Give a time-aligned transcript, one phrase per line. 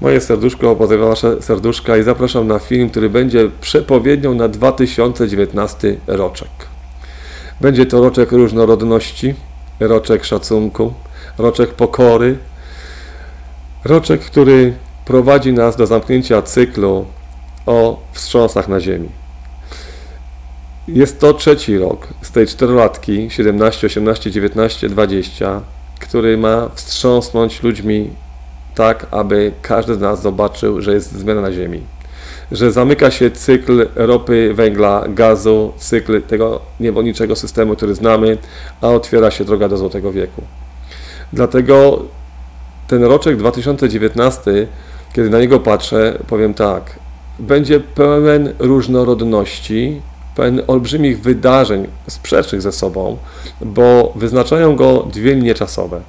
[0.00, 6.48] Moje serduszko pozdrawiam wasze serduszka i zapraszam na film, który będzie przepowiednią na 2019 roczek.
[7.60, 9.34] Będzie to roczek różnorodności,
[9.80, 10.94] roczek szacunku,
[11.38, 12.38] roczek pokory,
[13.84, 17.06] roczek, który prowadzi nas do zamknięcia cyklu
[17.66, 19.08] o wstrząsach na Ziemi.
[20.88, 25.60] Jest to trzeci rok z tej czterolatki 17, 18, 19, 20,
[26.00, 28.10] który ma wstrząsnąć ludźmi
[28.76, 31.80] tak, aby każdy z nas zobaczył, że jest zmiana na Ziemi.
[32.52, 38.38] Że zamyka się cykl ropy, węgla, gazu, cykl tego niewolniczego systemu, który znamy,
[38.80, 40.42] a otwiera się droga do Złotego Wieku.
[41.32, 42.02] Dlatego
[42.88, 44.66] ten roczek 2019,
[45.12, 46.98] kiedy na niego patrzę, powiem tak,
[47.38, 50.00] będzie pełen różnorodności,
[50.34, 53.16] pełen olbrzymich wydarzeń sprzecznych ze sobą,
[53.60, 56.00] bo wyznaczają go dwie linie czasowe.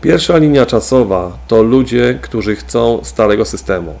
[0.00, 3.94] Pierwsza linia czasowa to ludzie, którzy chcą starego systemu.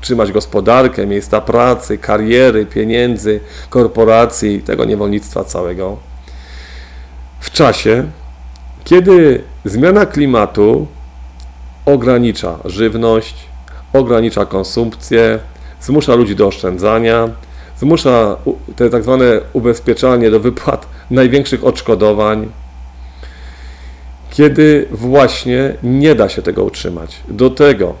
[0.00, 5.96] Trzymać gospodarkę, miejsca pracy, kariery, pieniędzy, korporacji, tego niewolnictwa całego.
[7.40, 8.04] W czasie,
[8.84, 10.86] kiedy zmiana klimatu
[11.86, 13.34] ogranicza żywność,
[13.92, 15.38] ogranicza konsumpcję,
[15.80, 17.28] zmusza ludzi do oszczędzania,
[17.78, 18.36] zmusza
[18.76, 22.50] te tak zwane ubezpieczalnie do wypłat największych odszkodowań,
[24.34, 27.20] kiedy właśnie nie da się tego utrzymać.
[27.28, 27.94] Do tego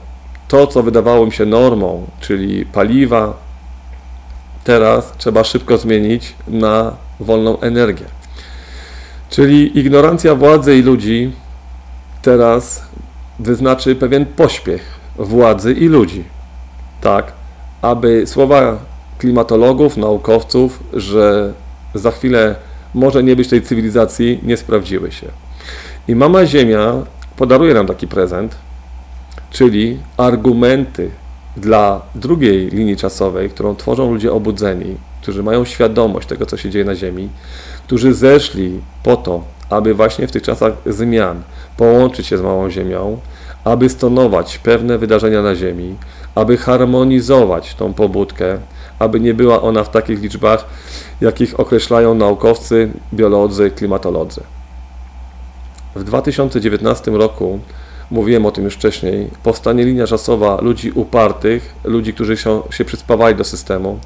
[0.48, 3.36] to, co wydawało mi się normą, czyli paliwa,
[4.64, 8.04] teraz trzeba szybko zmienić na wolną energię.
[9.30, 11.32] Czyli ignorancja władzy i ludzi
[12.22, 12.84] teraz
[13.38, 16.24] wyznaczy pewien pośpiech władzy i ludzi.
[17.00, 17.32] Tak,
[17.82, 18.78] aby słowa
[19.18, 21.52] klimatologów, naukowców, że
[21.94, 22.54] za chwilę
[22.94, 25.43] może nie być tej cywilizacji, nie sprawdziły się.
[26.08, 26.92] I Mama Ziemia
[27.36, 28.56] podaruje nam taki prezent,
[29.50, 31.10] czyli argumenty
[31.56, 36.84] dla drugiej linii czasowej, którą tworzą ludzie obudzeni, którzy mają świadomość tego, co się dzieje
[36.84, 37.28] na Ziemi,
[37.86, 41.42] którzy zeszli po to, aby właśnie w tych czasach zmian
[41.76, 43.18] połączyć się z Małą Ziemią,
[43.64, 45.94] aby stonować pewne wydarzenia na Ziemi,
[46.34, 48.58] aby harmonizować tą pobudkę,
[48.98, 50.64] aby nie była ona w takich liczbach,
[51.20, 54.40] jakich określają naukowcy, biolodzy, klimatolodzy.
[55.94, 57.60] W 2019 roku,
[58.10, 63.36] mówiłem o tym już wcześniej, powstanie linia czasowa ludzi upartych, ludzi, którzy się, się przyspawali
[63.36, 63.98] do systemu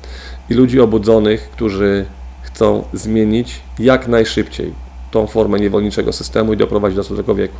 [0.50, 2.04] i ludzi obudzonych, którzy
[2.42, 4.72] chcą zmienić jak najszybciej
[5.10, 7.56] tą formę niewolniczego systemu i doprowadzić do złotego wieku.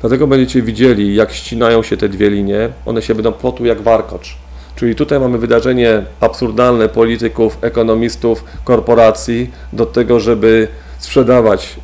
[0.00, 4.36] Dlatego będziecie widzieli, jak ścinają się te dwie linie, one się będą plotu jak warkocz.
[4.76, 10.68] Czyli tutaj mamy wydarzenie absurdalne polityków, ekonomistów, korporacji do tego, żeby
[10.98, 11.76] sprzedawać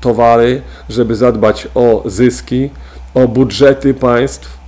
[0.00, 2.70] towary, żeby zadbać o zyski,
[3.14, 4.58] o budżety państw,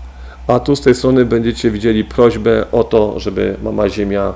[0.46, 4.32] a tu z tej strony będziecie widzieli prośbę o to, żeby Mama Ziemia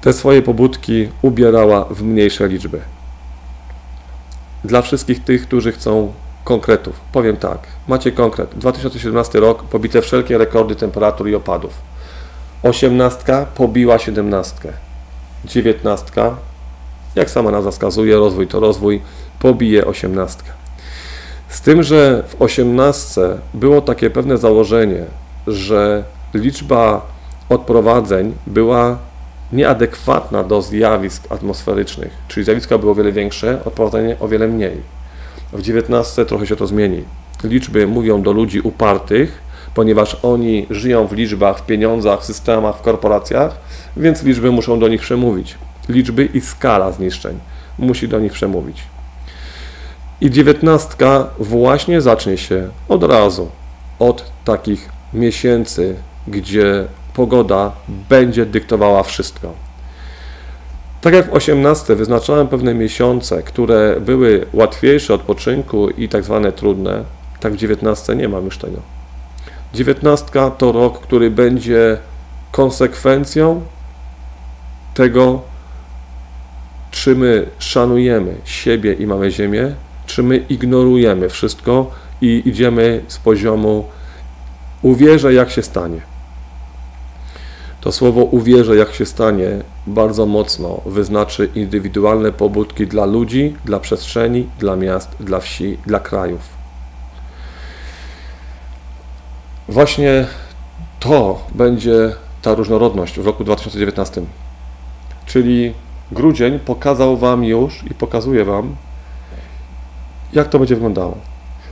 [0.00, 2.80] te swoje pobudki ubierała w mniejsze liczby.
[4.64, 6.12] Dla wszystkich tych, którzy chcą
[6.44, 7.58] konkretów, powiem tak,
[7.88, 8.50] macie konkret.
[8.56, 11.72] 2017 rok, pobite wszelkie rekordy temperatur i opadów.
[12.62, 14.72] 18 pobiła 17.
[15.44, 16.12] 19,
[17.14, 19.00] jak sama nazwa wskazuje, rozwój to rozwój,
[19.42, 20.42] pobije 18.
[21.48, 23.20] Z tym, że w 18
[23.54, 25.04] było takie pewne założenie,
[25.46, 26.04] że
[26.34, 27.06] liczba
[27.48, 28.98] odprowadzeń była
[29.52, 34.76] nieadekwatna do zjawisk atmosferycznych, czyli zjawiska były o wiele większe, odprowadzenie o wiele mniej.
[35.52, 37.04] W 19 trochę się to zmieni.
[37.44, 39.42] Liczby mówią do ludzi upartych,
[39.74, 43.56] ponieważ oni żyją w liczbach, w pieniądzach, w systemach, w korporacjach,
[43.96, 45.54] więc liczby muszą do nich przemówić.
[45.88, 47.38] Liczby i skala zniszczeń
[47.78, 48.91] musi do nich przemówić.
[50.22, 53.48] I dziewiętnastka właśnie zacznie się od razu.
[53.98, 55.96] od takich miesięcy,
[56.28, 56.84] gdzie
[57.14, 59.52] pogoda będzie dyktowała wszystko.
[61.00, 67.04] Tak jak w 18 wyznaczałem pewne miesiące, które były łatwiejsze odpoczynku i tak zwane trudne,
[67.40, 68.78] tak w 19 nie mam już tego.
[69.74, 70.26] 19
[70.58, 71.98] to rok, który będzie
[72.52, 73.62] konsekwencją
[74.94, 75.40] tego,
[76.90, 79.74] czy my szanujemy siebie i mamy ziemię,
[80.12, 83.84] czy my ignorujemy wszystko i idziemy z poziomu
[84.82, 86.00] uwierzę jak się stanie.
[87.80, 89.48] To słowo uwierzę, jak się stanie,
[89.86, 96.40] bardzo mocno wyznaczy indywidualne pobudki dla ludzi, dla przestrzeni, dla miast, dla wsi, dla krajów.
[99.68, 100.26] Właśnie
[101.00, 102.12] to będzie
[102.42, 104.22] ta różnorodność w roku 2019.
[105.26, 105.74] Czyli
[106.12, 108.76] grudzień pokazał Wam już i pokazuje Wam,
[110.32, 111.16] jak to będzie wyglądało.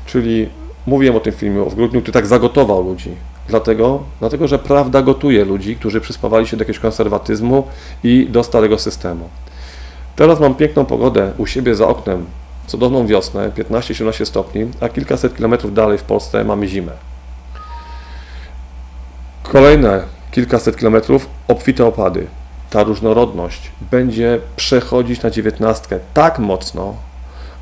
[0.07, 0.49] Czyli
[0.87, 3.11] mówiłem o tym filmie w grudniu, który tak zagotował ludzi.
[3.49, 7.67] Dlatego, dlatego, że prawda gotuje ludzi, którzy przyspawali się do jakiegoś konserwatyzmu
[8.05, 9.29] i do starego systemu.
[10.17, 12.27] Teraz mam piękną pogodę u siebie za oknem,
[12.67, 16.93] cudowną wiosnę, 15-17 stopni, a kilkaset kilometrów dalej w Polsce mamy zimę.
[19.43, 22.27] Kolejne kilkaset kilometrów obfite opady.
[22.71, 26.95] Ta różnorodność będzie przechodzić na dziewiętnastkę tak mocno,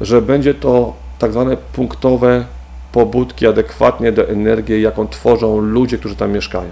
[0.00, 2.44] że będzie to tak zwane punktowe
[2.92, 6.70] pobudki adekwatnie do energii, jaką tworzą ludzie, którzy tam mieszkają.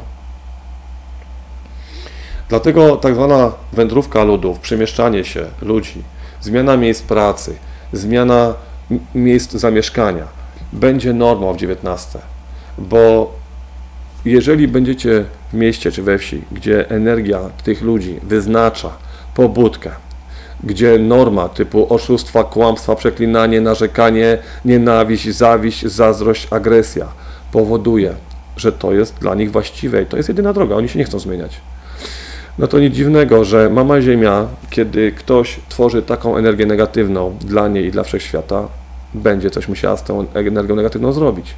[2.49, 6.02] Dlatego tak zwana wędrówka ludów, przemieszczanie się ludzi,
[6.40, 7.56] zmiana miejsc pracy,
[7.93, 8.55] zmiana
[9.14, 10.25] miejsc zamieszkania
[10.73, 12.19] będzie normą w XIX,
[12.78, 13.32] bo
[14.25, 18.90] jeżeli będziecie w mieście czy we wsi, gdzie energia tych ludzi wyznacza
[19.34, 19.90] pobudkę,
[20.64, 27.06] gdzie norma typu oszustwa, kłamstwa, przeklinanie, narzekanie, nienawiść, zawiść, zazdrość, agresja
[27.52, 28.14] powoduje,
[28.56, 31.18] że to jest dla nich właściwe i to jest jedyna droga, oni się nie chcą
[31.18, 31.60] zmieniać.
[32.58, 37.86] No to nic dziwnego, że mama Ziemia, kiedy ktoś tworzy taką energię negatywną dla niej
[37.86, 38.68] i dla wszechświata,
[39.14, 41.54] będzie coś musiała z tą energią negatywną zrobić.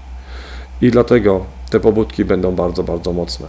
[0.81, 3.47] I dlatego te pobudki będą bardzo, bardzo mocne.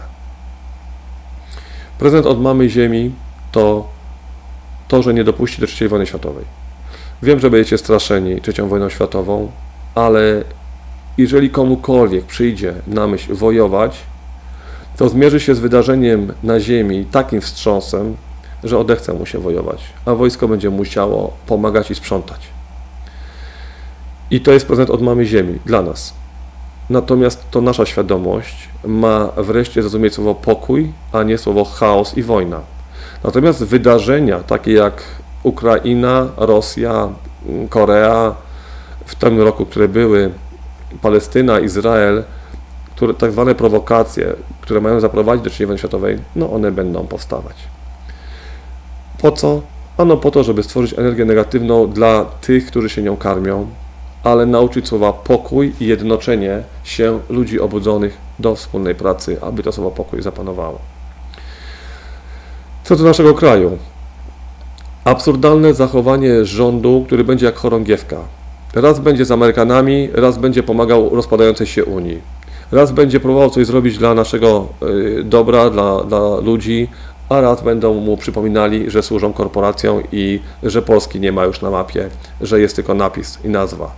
[1.98, 3.12] Prezent od mamy Ziemi
[3.52, 3.88] to
[4.90, 6.44] to, że nie dopuści do III wojny światowej.
[7.22, 9.50] Wiem, że będziecie straszeni III wojną światową,
[9.94, 10.44] ale
[11.18, 13.96] jeżeli komukolwiek przyjdzie na myśl wojować,
[14.96, 18.16] to zmierzy się z wydarzeniem na ziemi takim wstrząsem,
[18.64, 22.40] że odechce mu się wojować, a wojsko będzie musiało pomagać i sprzątać.
[24.30, 26.14] I to jest prezent od mamy ziemi dla nas.
[26.90, 32.60] Natomiast to nasza świadomość ma wreszcie zrozumieć słowo pokój, a nie słowo chaos i wojna.
[33.24, 35.02] Natomiast wydarzenia takie jak
[35.42, 37.08] Ukraina, Rosja,
[37.68, 38.34] Korea
[39.04, 40.30] w tym roku, które były,
[41.02, 42.24] Palestyna, Izrael,
[42.96, 47.56] które, tak zwane prowokacje, które mają zaprowadzić do III wojny światowej, no one będą powstawać.
[49.18, 49.60] Po co?
[49.96, 53.66] Ano po to, żeby stworzyć energię negatywną dla tych, którzy się nią karmią,
[54.24, 59.90] ale nauczyć słowa pokój i jednoczenie się ludzi obudzonych do wspólnej pracy, aby to słowo
[59.90, 60.89] pokój zapanowało.
[62.90, 63.78] Co do naszego kraju.
[65.04, 68.16] Absurdalne zachowanie rządu, który będzie jak chorągiewka.
[68.74, 72.20] Raz będzie z Amerykanami, raz będzie pomagał rozpadającej się Unii.
[72.72, 76.88] Raz będzie próbował coś zrobić dla naszego y, dobra, dla, dla ludzi,
[77.28, 81.70] a raz będą mu przypominali, że służą korporacjom i że Polski nie ma już na
[81.70, 82.08] mapie,
[82.40, 83.90] że jest tylko napis i nazwa.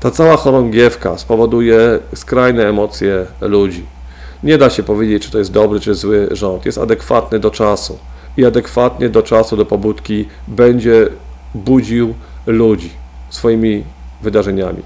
[0.00, 3.96] Ta cała chorągiewka spowoduje skrajne emocje ludzi.
[4.42, 6.66] Nie da się powiedzieć, czy to jest dobry, czy zły rząd.
[6.66, 7.98] Jest adekwatny do czasu
[8.36, 11.08] i adekwatnie do czasu, do pobudki będzie
[11.54, 12.14] budził
[12.46, 12.90] ludzi
[13.30, 13.84] swoimi
[14.22, 14.82] wydarzeniami.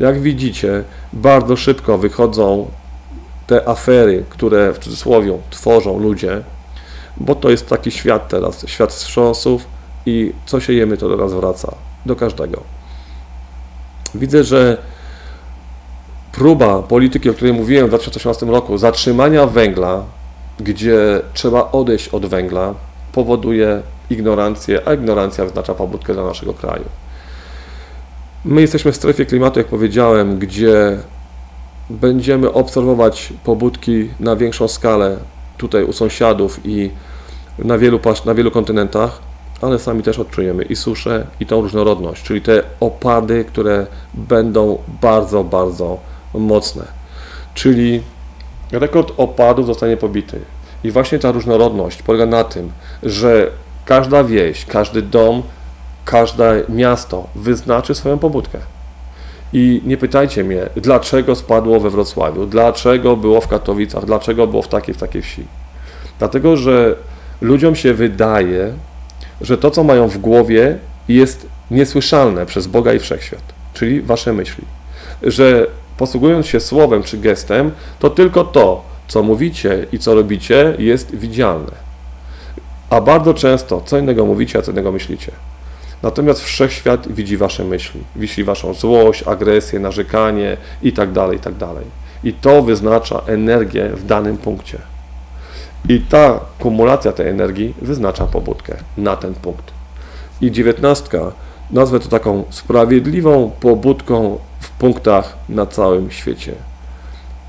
[0.00, 2.70] Jak widzicie, bardzo szybko wychodzą
[3.46, 6.42] te afery, które w cudzysłowie tworzą ludzie,
[7.16, 9.66] bo to jest taki świat teraz, świat wstrząsów
[10.06, 11.74] i co się jemy, to do nas wraca,
[12.06, 12.62] do każdego.
[14.14, 14.78] Widzę, że
[16.32, 20.04] próba polityki, o której mówiłem w 2018 roku, zatrzymania węgla,
[20.60, 22.74] gdzie trzeba odejść od węgla,
[23.12, 26.84] powoduje ignorancję, a ignorancja wyznacza pobudkę dla naszego kraju.
[28.44, 30.98] My jesteśmy w strefie klimatu, jak powiedziałem, gdzie
[31.90, 35.16] będziemy obserwować pobudki na większą skalę
[35.56, 36.90] tutaj u sąsiadów i
[37.58, 39.20] na wielu, na wielu kontynentach,
[39.62, 45.44] ale sami też odczujemy i suszę, i tą różnorodność, czyli te opady, które będą bardzo,
[45.44, 45.98] bardzo
[46.34, 46.84] mocne.
[47.54, 48.02] Czyli
[48.72, 50.40] rekord opadów zostanie pobity.
[50.84, 53.50] I właśnie ta różnorodność polega na tym, że
[53.84, 55.42] każda wieś, każdy dom,
[56.04, 58.58] każde miasto wyznaczy swoją pobudkę.
[59.52, 64.68] I nie pytajcie mnie, dlaczego spadło we Wrocławiu, dlaczego było w Katowicach, dlaczego było w
[64.68, 65.44] takiej, w takiej wsi.
[66.18, 66.96] Dlatego, że
[67.40, 68.72] ludziom się wydaje,
[69.40, 73.42] że to, co mają w głowie, jest niesłyszalne przez Boga i wszechświat,
[73.74, 74.64] czyli wasze myśli.
[75.22, 75.66] Że
[75.98, 81.86] posługując się słowem czy gestem, to tylko to, co mówicie i co robicie, jest widzialne.
[82.90, 85.32] A bardzo często co innego mówicie, a co innego myślicie.
[86.02, 91.58] Natomiast wszechświat widzi wasze myśli, widzi waszą złość, agresję, narzekanie itd., tak itd.
[91.58, 91.84] Tak
[92.24, 94.78] I to wyznacza energię w danym punkcie.
[95.88, 99.70] I ta kumulacja tej energii wyznacza pobudkę na ten punkt.
[100.40, 101.32] I dziewiętnastka
[101.70, 104.38] nazwę to taką sprawiedliwą pobudką
[104.78, 106.52] punktach na całym świecie.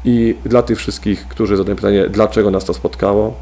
[0.06, 3.34] I dla tych wszystkich, którzy zadają pytanie, dlaczego nas to spotkało,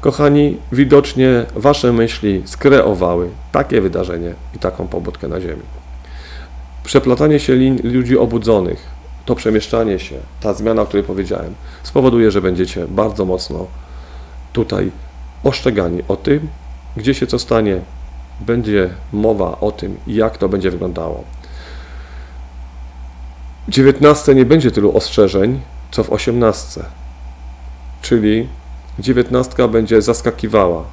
[0.00, 5.62] kochani, widocznie Wasze myśli skreowały takie wydarzenie i taką pobudkę na Ziemi.
[6.84, 7.54] Przeplatanie się
[7.84, 8.86] ludzi obudzonych,
[9.24, 13.66] to przemieszczanie się, ta zmiana, o której powiedziałem, spowoduje, że będziecie bardzo mocno
[14.52, 14.90] tutaj
[15.44, 16.48] ostrzegani o tym,
[16.96, 17.80] gdzie się co stanie,
[18.40, 21.24] będzie mowa o tym, jak to będzie wyglądało.
[23.70, 25.60] W 19 nie będzie tylu ostrzeżeń,
[25.90, 26.80] co w 18.
[28.02, 28.48] Czyli
[28.98, 30.84] 19 będzie zaskakiwała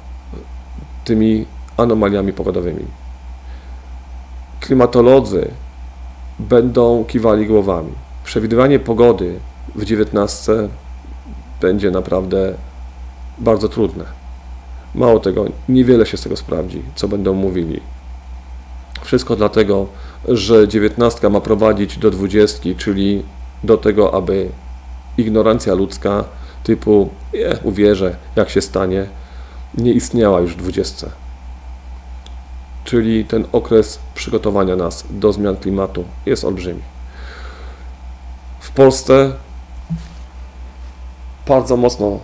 [1.04, 2.84] tymi anomaliami pogodowymi.
[4.60, 5.50] Klimatolodzy
[6.38, 7.92] będą kiwali głowami.
[8.24, 9.38] Przewidywanie pogody
[9.74, 10.52] w 19
[11.60, 12.54] będzie naprawdę
[13.38, 14.04] bardzo trudne.
[14.94, 17.80] Mało tego, niewiele się z tego sprawdzi, co będą mówili.
[19.08, 19.86] Wszystko dlatego,
[20.28, 23.22] że dziewiętnastka ma prowadzić do dwudziestki, czyli
[23.64, 24.48] do tego, aby
[25.18, 26.24] ignorancja ludzka
[26.64, 29.06] typu je, uwierzę, jak się stanie,
[29.78, 31.10] nie istniała już w dwudziestce.
[32.84, 36.82] Czyli ten okres przygotowania nas do zmian klimatu jest olbrzymi.
[38.60, 39.32] W Polsce
[41.46, 42.18] bardzo mocno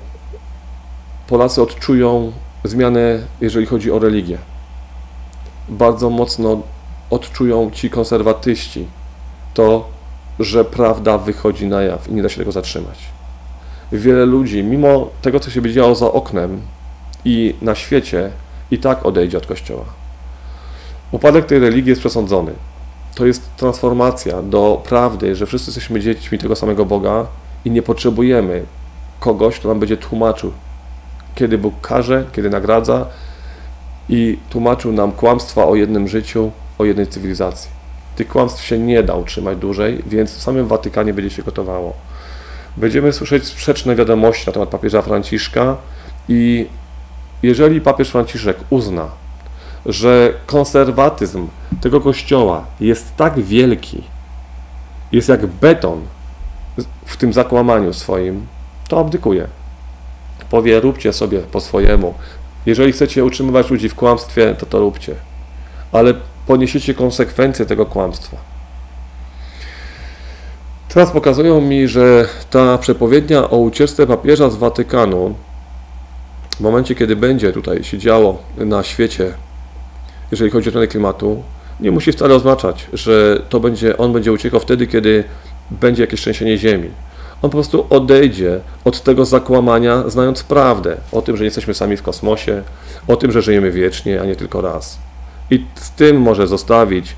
[1.27, 2.33] Polacy odczują
[2.65, 4.39] zmianę, jeżeli chodzi o religię.
[5.69, 6.74] Bardzo mocno
[7.15, 8.87] odczują ci konserwatyści
[9.55, 9.89] to,
[10.39, 12.99] że prawda wychodzi na jaw i nie da się tego zatrzymać.
[13.93, 16.61] Wiele ludzi, mimo tego, co się działo za oknem
[17.25, 18.31] i na świecie,
[18.71, 19.85] i tak odejdzie od Kościoła.
[21.13, 22.53] Upadek tej religii jest przesądzony.
[23.15, 27.27] To jest transformacja do prawdy, że wszyscy jesteśmy dziećmi tego samego Boga
[27.65, 28.65] i nie potrzebujemy
[29.21, 30.53] kogoś, kto nam będzie tłumaczył,
[31.35, 33.07] kiedy Bóg karze, kiedy nagradza
[34.09, 37.71] i tłumaczył nam kłamstwa o jednym życiu, o jednej cywilizacji.
[38.17, 41.93] Tych kłamstw się nie da utrzymać dłużej, więc w samym Watykanie będzie się gotowało.
[42.77, 45.77] Będziemy słyszeć sprzeczne wiadomości na temat papieża Franciszka
[46.29, 46.67] i
[47.43, 49.09] jeżeli papież Franciszek uzna,
[49.87, 51.49] że konserwatyzm
[51.81, 54.03] tego kościoła jest tak wielki,
[55.13, 56.01] jest jak beton
[57.05, 58.47] w tym zakłamaniu swoim,
[58.89, 59.49] to abdykuje.
[60.51, 62.15] Powie, róbcie sobie po swojemu.
[62.67, 65.15] Jeżeli chcecie utrzymywać ludzi w kłamstwie, to to róbcie.
[65.93, 66.15] Ale
[66.47, 68.37] poniesiecie konsekwencje tego kłamstwa.
[70.89, 75.35] Teraz pokazują mi, że ta przepowiednia o ucieczce papieża z Watykanu,
[76.57, 79.33] w momencie kiedy będzie tutaj się działo na świecie,
[80.31, 81.43] jeżeli chodzi o zmianę klimatu,
[81.81, 85.25] nie musi wcale oznaczać, że to będzie, on będzie uciekał wtedy, kiedy
[85.71, 86.91] będzie jakieś trzęsienie ziemi.
[87.43, 92.03] On po prostu odejdzie od tego zakłamania, znając prawdę o tym, że jesteśmy sami w
[92.03, 92.63] kosmosie,
[93.09, 94.99] o tym, że żyjemy wiecznie, a nie tylko raz.
[95.51, 97.17] I z tym może zostawić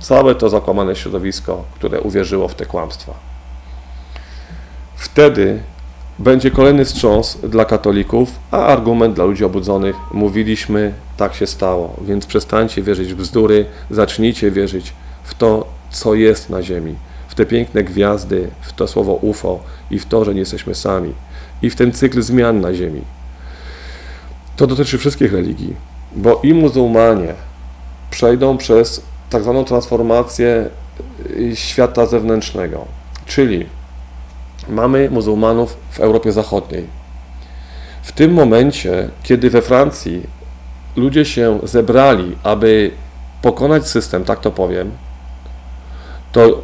[0.00, 3.14] całe to zakłamane środowisko, które uwierzyło w te kłamstwa.
[4.96, 5.60] Wtedy
[6.18, 9.96] będzie kolejny wstrząs dla katolików, a argument dla ludzi obudzonych.
[10.12, 14.92] Mówiliśmy, tak się stało, więc przestańcie wierzyć w bzdury, zacznijcie wierzyć
[15.24, 16.94] w to, co jest na ziemi,
[17.28, 19.60] w te piękne gwiazdy, w to słowo UFO
[19.90, 21.12] i w to, że nie jesteśmy sami,
[21.62, 23.02] i w ten cykl zmian na ziemi.
[24.56, 25.74] To dotyczy wszystkich religii,
[26.14, 27.34] bo i muzułmanie
[28.10, 30.68] przejdą przez tak zwaną transformację
[31.30, 32.84] y, świata zewnętrznego,
[33.26, 33.66] czyli
[34.68, 36.86] mamy muzułmanów w Europie Zachodniej.
[38.02, 40.22] W tym momencie, kiedy we Francji
[40.96, 42.90] ludzie się zebrali, aby
[43.42, 44.90] pokonać system, tak to powiem,
[46.32, 46.62] to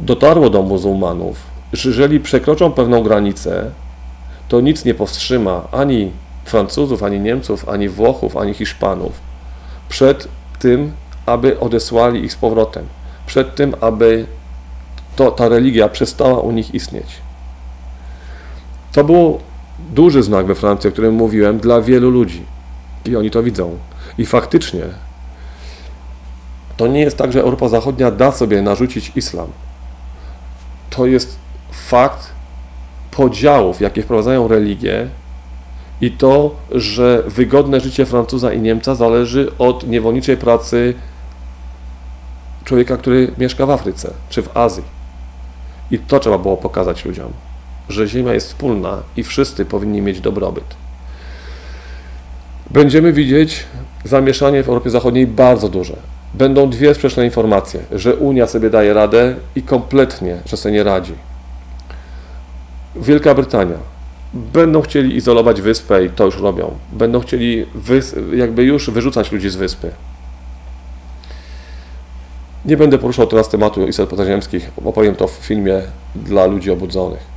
[0.00, 1.36] dotarło do muzułmanów,
[1.72, 3.70] że jeżeli przekroczą pewną granicę,
[4.48, 6.10] to nic nie powstrzyma ani
[6.44, 9.12] Francuzów, ani Niemców, ani Włochów, ani Hiszpanów
[9.88, 10.92] przed tym,
[11.26, 12.86] aby odesłali ich z powrotem,
[13.26, 14.26] przed tym, aby
[15.16, 17.06] to, ta religia przestała u nich istnieć.
[18.92, 19.40] To był
[19.90, 22.42] duży znak we Francji, o którym mówiłem, dla wielu ludzi.
[23.04, 23.78] I oni to widzą.
[24.18, 24.82] I faktycznie
[26.76, 29.48] To nie jest tak, że Europa Zachodnia da sobie narzucić islam.
[30.90, 31.36] To jest
[31.72, 32.30] fakt
[33.10, 35.08] podziałów, jakie wprowadzają religie
[36.00, 40.94] i to, że wygodne życie Francuza i Niemca zależy od niewolniczej pracy
[42.64, 44.84] człowieka, który mieszka w Afryce czy w Azji.
[45.90, 47.32] I to trzeba było pokazać ludziom,
[47.88, 50.64] że ziemia jest wspólna i wszyscy powinni mieć dobrobyt.
[52.70, 53.64] Będziemy widzieć
[54.04, 55.96] zamieszanie w Europie Zachodniej bardzo duże.
[56.34, 61.14] Będą dwie sprzeczne informacje, że Unia sobie daje radę i kompletnie, że sobie nie radzi.
[62.96, 63.91] Wielka Brytania.
[64.34, 66.70] Będą chcieli izolować wyspę i to już robią.
[66.92, 67.66] Będą chcieli
[68.34, 69.90] jakby już wyrzucać ludzi z wyspy.
[72.64, 75.82] Nie będę poruszał teraz tematu istot pozaziemskich, opowiem to w filmie
[76.14, 77.32] dla ludzi obudzonych.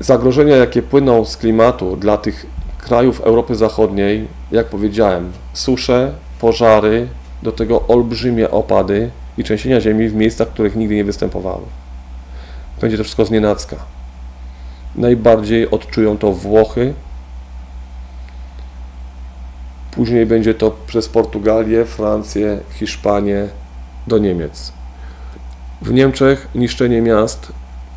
[0.00, 2.46] Zagrożenia, jakie płyną z klimatu dla tych
[2.78, 7.08] krajów Europy Zachodniej, jak powiedziałem, susze, pożary,
[7.42, 11.62] do tego olbrzymie opady i trzęsienia ziemi w miejscach, których nigdy nie występowały.
[12.84, 13.76] Będzie to wszystko znienacka.
[14.96, 16.94] Najbardziej odczują to Włochy,
[19.90, 23.48] później będzie to przez Portugalię, Francję, Hiszpanię
[24.06, 24.72] do Niemiec.
[25.82, 27.52] W Niemczech niszczenie miast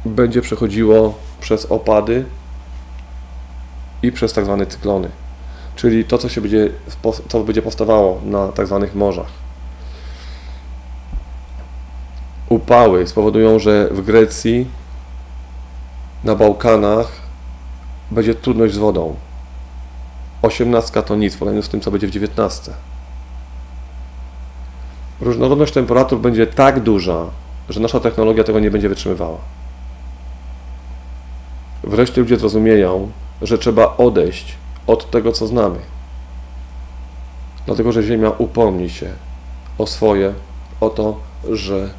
[0.05, 2.25] będzie przechodziło przez opady
[4.03, 5.09] i przez tak zwane cyklony,
[5.75, 6.69] czyli to, co się będzie,
[7.29, 9.46] co będzie powstawało na tak zwanych morzach.
[12.49, 14.67] Upały spowodują, że w Grecji,
[16.23, 17.11] na Bałkanach
[18.11, 19.15] będzie trudność z wodą.
[20.41, 22.73] Osiemnastka to nic w porównaniu z tym, co będzie w dziewiętnastce.
[25.21, 27.25] Różnorodność temperatur będzie tak duża,
[27.69, 29.37] że nasza technologia tego nie będzie wytrzymywała.
[31.83, 33.11] Wreszcie ludzie zrozumieją,
[33.41, 34.55] że trzeba odejść
[34.87, 35.79] od tego, co znamy.
[37.65, 39.09] Dlatego, że Ziemia upomni się
[39.77, 40.33] o swoje,
[40.81, 41.19] o to,
[41.51, 41.89] że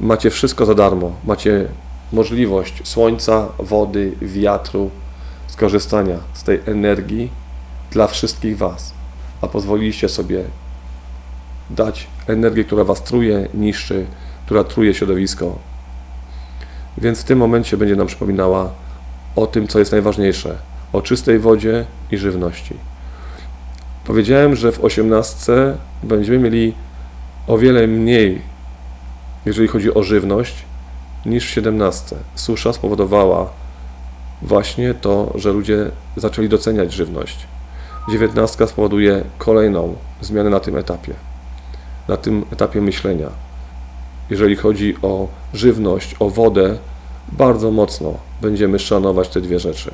[0.00, 1.12] macie wszystko za darmo.
[1.24, 1.68] Macie
[2.12, 4.90] możliwość słońca, wody, wiatru,
[5.46, 7.30] skorzystania z tej energii
[7.90, 8.92] dla wszystkich Was,
[9.40, 10.44] a pozwoliliście sobie
[11.70, 14.06] dać energię, która Was truje, niszczy,
[14.46, 15.58] która truje środowisko.
[16.98, 18.70] Więc w tym momencie będzie nam przypominała
[19.36, 20.56] o tym, co jest najważniejsze,
[20.92, 22.74] o czystej wodzie i żywności.
[24.04, 25.52] Powiedziałem, że w 18
[26.02, 26.74] będziemy mieli
[27.46, 28.42] o wiele mniej,
[29.46, 30.64] jeżeli chodzi o żywność,
[31.26, 32.16] niż w 17.
[32.34, 33.50] Susza spowodowała
[34.42, 37.46] właśnie to, że ludzie zaczęli doceniać żywność.
[38.08, 41.14] 19 spowoduje kolejną zmianę na tym etapie,
[42.08, 43.28] na tym etapie myślenia.
[44.30, 46.78] Jeżeli chodzi o żywność, o wodę,
[47.32, 49.90] bardzo mocno będziemy szanować te dwie rzeczy.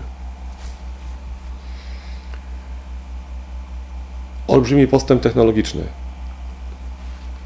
[4.49, 5.83] Olbrzymi postęp technologiczny.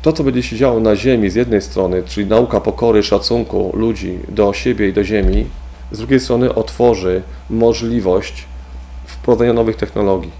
[0.07, 4.19] To, co będzie się działo na Ziemi z jednej strony, czyli nauka pokory, szacunku ludzi
[4.29, 5.47] do siebie i do Ziemi,
[5.93, 8.45] z drugiej strony otworzy możliwość
[9.07, 10.31] wprowadzenia nowych technologii.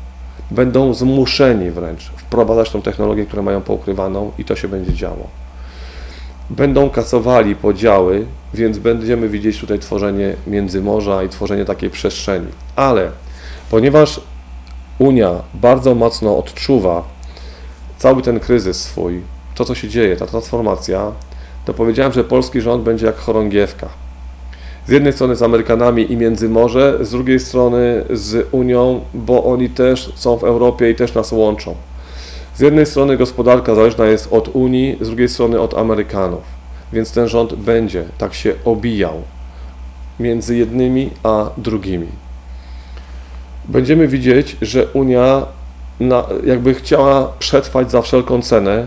[0.51, 5.27] Będą zmuszeni wręcz wprowadzać tą technologię, które mają poukrywaną i to się będzie działo
[6.51, 12.47] będą kasowali podziały, więc będziemy widzieć tutaj tworzenie międzymorza i tworzenie takiej przestrzeni.
[12.77, 13.11] Ale
[13.71, 14.21] ponieważ
[14.99, 17.05] Unia bardzo mocno odczuwa
[17.99, 19.21] cały ten kryzys swój,
[19.57, 21.13] to co się dzieje, ta transformacja,
[21.65, 23.89] to powiedziałem, że polski rząd będzie jak chorągiewka.
[24.87, 30.13] Z jednej strony z Amerykanami i Międzymorze, z drugiej strony z Unią, bo oni też
[30.15, 31.75] są w Europie i też nas łączą.
[32.55, 36.43] Z jednej strony gospodarka zależna jest od Unii, z drugiej strony od Amerykanów,
[36.93, 39.23] więc ten rząd będzie tak się obijał
[40.21, 42.09] między jednymi a drugimi.
[43.65, 45.47] Będziemy widzieć, że Unia
[46.01, 48.87] na, jakby chciała przetrwać za wszelką cenę,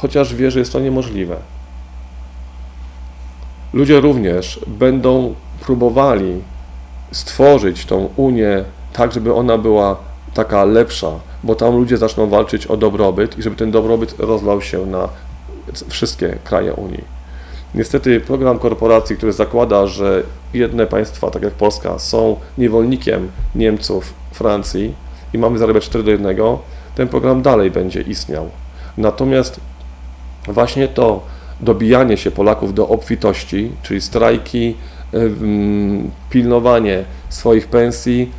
[0.00, 1.36] chociaż wie, że jest to niemożliwe.
[3.72, 6.42] Ludzie również będą próbowali
[7.12, 9.96] stworzyć tą Unię tak, żeby ona była
[10.34, 11.10] taka lepsza,
[11.42, 15.08] bo tam ludzie zaczną walczyć o dobrobyt i żeby ten dobrobyt rozlał się na
[15.88, 17.04] wszystkie kraje Unii.
[17.74, 20.22] Niestety program korporacji, który zakłada, że
[20.54, 24.94] jedne państwa, tak jak Polska, są niewolnikiem Niemców, Francji
[25.34, 26.36] i mamy zarabiać 4 do 1,
[26.94, 28.50] ten program dalej będzie istniał.
[28.96, 29.60] Natomiast
[30.46, 31.22] właśnie to
[31.60, 34.74] dobijanie się Polaków do obfitości, czyli strajki,
[36.30, 38.32] pilnowanie swoich pensji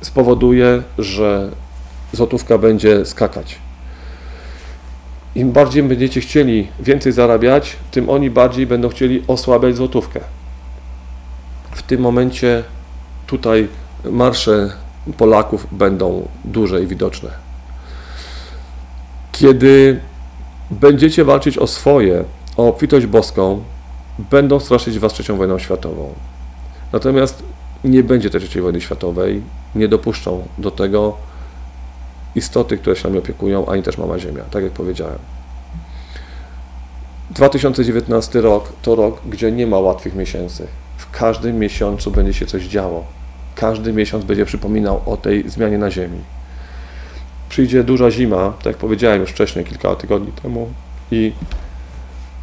[0.00, 1.50] spowoduje, że
[2.12, 3.58] złotówka będzie skakać.
[5.34, 10.20] Im bardziej będziecie chcieli więcej zarabiać, tym oni bardziej będą chcieli osłabiać złotówkę.
[11.70, 12.64] W tym momencie
[13.26, 13.68] tutaj
[14.10, 14.70] marsze
[15.16, 17.30] Polaków będą duże i widoczne.
[19.32, 20.00] Kiedy
[20.70, 22.24] będziecie walczyć o swoje,
[22.56, 23.62] o obfitość boską,
[24.18, 26.14] będą straszyć was trzecią wojną światową.
[26.92, 27.42] Natomiast
[27.84, 29.42] nie będzie tej trzeciej wojny światowej,
[29.74, 31.16] nie dopuszczą do tego
[32.34, 35.18] istoty, które się nami opiekują, ani też Mama Ziemia, tak jak powiedziałem.
[37.30, 40.66] 2019 rok to rok, gdzie nie ma łatwych miesięcy.
[40.96, 43.04] W każdym miesiącu będzie się coś działo.
[43.54, 46.18] Każdy miesiąc będzie przypominał o tej zmianie na Ziemi.
[47.56, 50.68] Przyjdzie duża zima, tak jak powiedziałem już wcześniej, kilka tygodni temu,
[51.10, 51.32] i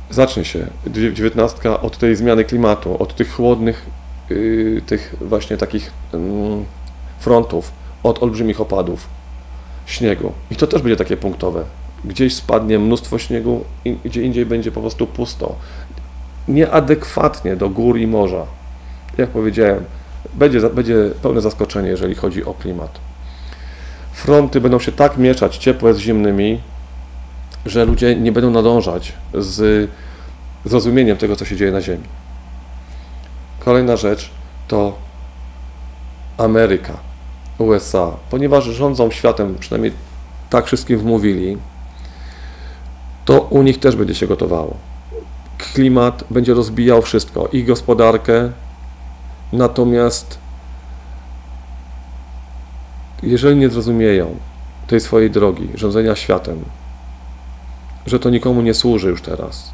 [0.10, 3.86] zacznie się dziewiętnastka od tej zmiany klimatu, od tych chłodnych,
[4.30, 6.20] yy, tych właśnie takich yy,
[7.20, 7.72] frontów,
[8.04, 9.08] od olbrzymich opadów
[9.86, 10.32] śniegu.
[10.52, 11.64] I to też będzie takie punktowe.
[12.06, 13.64] Gdzieś spadnie mnóstwo śniegu,
[14.06, 15.56] gdzie indziej będzie po prostu pusto.
[16.48, 18.46] Nieadekwatnie do gór i morza.
[19.18, 19.86] Jak powiedziałem,
[20.34, 23.13] będzie, będzie pełne zaskoczenie, jeżeli chodzi o klimat.
[24.14, 26.62] Fronty będą się tak mieszać, ciepłe z zimnymi,
[27.66, 29.90] że ludzie nie będą nadążać z
[30.66, 32.04] zrozumieniem tego, co się dzieje na Ziemi.
[33.60, 34.30] Kolejna rzecz
[34.68, 34.98] to
[36.38, 36.94] Ameryka,
[37.58, 39.94] USA, ponieważ rządzą światem, przynajmniej
[40.50, 41.58] tak wszystkim wmówili,
[43.26, 44.78] to u nich też będzie się gotowało.
[45.58, 48.52] Klimat będzie rozbijał wszystko, ich gospodarkę,
[49.54, 50.43] natomiast
[53.24, 54.36] jeżeli nie zrozumieją
[54.88, 56.60] tej swojej drogi, rządzenia światem,
[58.06, 59.72] że to nikomu nie służy już teraz,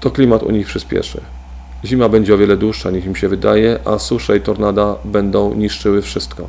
[0.00, 1.20] to klimat u nich przyspieszy.
[1.84, 6.02] Zima będzie o wiele dłuższa niż im się wydaje, a susze i tornada będą niszczyły
[6.02, 6.48] wszystko.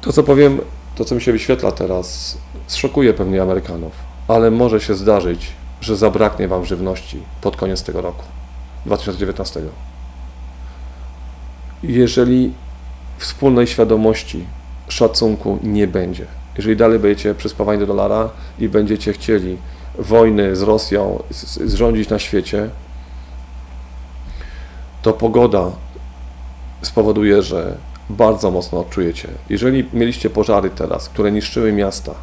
[0.00, 0.60] To, co powiem,
[0.94, 3.92] to, co mi się wyświetla teraz, zszokuje pewnie Amerykanów,
[4.28, 8.24] ale może się zdarzyć, że zabraknie Wam żywności pod koniec tego roku,
[8.86, 9.60] 2019.
[11.82, 12.52] Jeżeli
[13.18, 14.44] wspólnej świadomości,
[14.88, 19.56] szacunku nie będzie, jeżeli dalej będziecie przyspawani do dolara i będziecie chcieli
[19.98, 21.22] wojny z Rosją
[21.64, 22.70] zrządzić na świecie,
[25.02, 25.70] to pogoda
[26.82, 27.76] spowoduje, że
[28.10, 29.28] bardzo mocno odczujecie.
[29.50, 32.14] Jeżeli mieliście pożary teraz, które niszczyły miasta,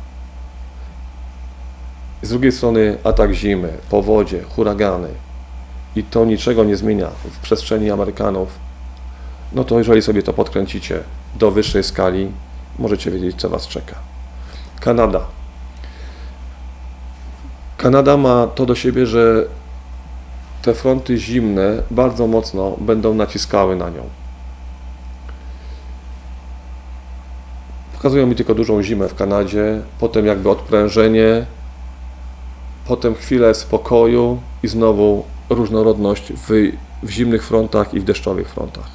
[2.22, 5.08] z drugiej strony atak zimy, powodzie, huragany
[5.96, 8.65] i to niczego nie zmienia w przestrzeni Amerykanów,
[9.56, 11.00] no to jeżeli sobie to podkręcicie
[11.36, 12.32] do wyższej skali,
[12.80, 13.96] możecie wiedzieć, co Was czeka.
[14.80, 15.22] Kanada.
[17.78, 19.46] Kanada ma to do siebie, że
[20.62, 24.04] te fronty zimne bardzo mocno będą naciskały na nią.
[27.96, 31.46] Pokazują mi tylko dużą zimę w Kanadzie, potem jakby odprężenie,
[32.88, 36.72] potem chwilę spokoju i znowu różnorodność w,
[37.04, 38.95] w zimnych frontach i w deszczowych frontach.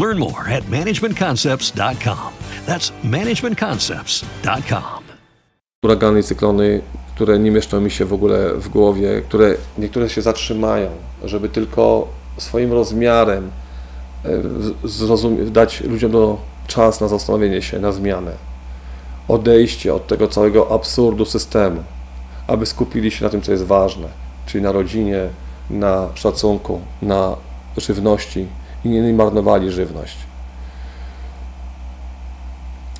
[0.00, 2.32] Learn more at managementconcepts.com.
[2.66, 5.02] That's managementconcepts.com.
[5.82, 6.80] huragany, cyklony,
[7.14, 10.90] które nie mieszczą mi się w ogóle w głowie, które niektóre się zatrzymają,
[11.24, 12.08] żeby tylko
[12.38, 13.50] swoim rozmiarem
[14.24, 18.32] e, dać ludziom do czas na zastanowienie się, na zmianę.
[19.28, 21.82] Odejście od tego całego absurdu systemu,
[22.46, 24.08] aby skupili się na tym, co jest ważne,
[24.46, 25.28] czyli na rodzinie,
[25.70, 27.36] na szacunku, na
[27.76, 28.46] żywności
[28.96, 30.16] i nie marnowali żywność.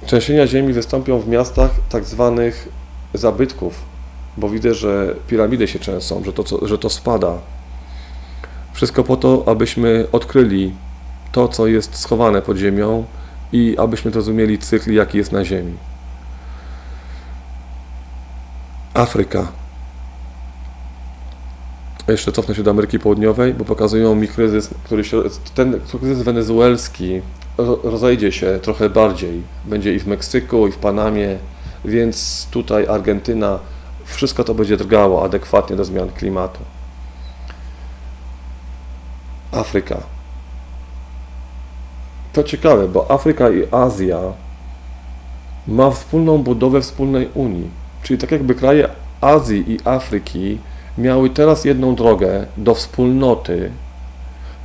[0.07, 2.69] Trzęsienia ziemi wystąpią w miastach tak zwanych
[3.15, 3.83] zabytków,
[4.37, 7.33] bo widzę, że piramidy się trzęsą, że to, że to spada.
[8.73, 10.75] Wszystko po to, abyśmy odkryli
[11.33, 13.05] to, co jest schowane pod ziemią
[13.53, 15.75] i abyśmy zrozumieli cykl, jaki jest na ziemi.
[18.95, 19.47] Afryka.
[22.09, 25.23] Jeszcze cofnę się do Ameryki Południowej, bo pokazują mi kryzys, który się,
[25.55, 27.21] ten kryzys wenezuelski
[27.83, 29.43] rozejdzie się trochę bardziej.
[29.65, 31.39] Będzie i w Meksyku, i w Panamie,
[31.85, 33.59] więc tutaj Argentyna,
[34.05, 36.61] wszystko to będzie drgało adekwatnie do zmian klimatu.
[39.53, 39.97] Afryka.
[42.33, 44.21] To ciekawe, bo Afryka i Azja
[45.67, 47.71] ma wspólną budowę wspólnej Unii.
[48.03, 48.89] Czyli tak jakby kraje
[49.21, 50.59] Azji i Afryki
[50.99, 53.71] miały teraz jedną drogę do wspólnoty,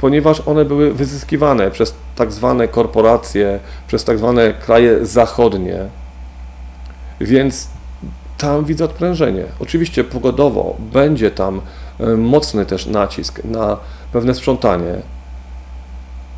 [0.02, 5.80] ponieważ one były wyzyskiwane przez tak zwane korporacje, przez tak zwane kraje zachodnie,
[7.22, 7.68] Więc
[8.38, 9.44] tam widzę odprężenie.
[9.60, 11.62] Oczywiście pogodowo będzie tam
[12.00, 13.78] e, mocny też nacisk na
[14.14, 14.96] pewne sprzątanie.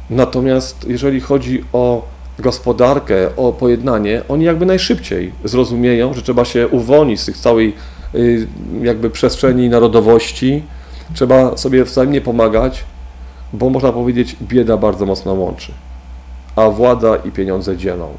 [0.10, 2.05] Natomiast jeżeli chodzi o
[2.39, 7.75] gospodarkę, o pojednanie, oni jakby najszybciej zrozumieją, że trzeba się uwolnić z tych całej
[8.82, 10.63] jakby przestrzeni narodowości,
[11.13, 12.84] trzeba sobie wzajemnie pomagać,
[13.54, 15.71] bo można powiedzieć, bieda bardzo mocno łączy,
[16.56, 18.10] a władza i pieniądze dzielą.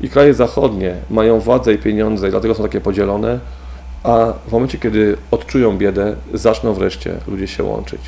[0.00, 3.38] I kraje zachodnie mają władzę i pieniądze, i dlatego są takie podzielone,
[4.02, 8.00] a w momencie, kiedy odczują biedę, zaczną wreszcie ludzie się łączyć.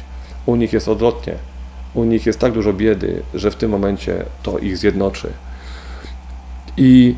[0.46, 1.34] U nich jest odwrotnie.
[1.94, 5.28] U nich jest tak dużo biedy, że w tym momencie to ich zjednoczy.
[6.76, 7.14] I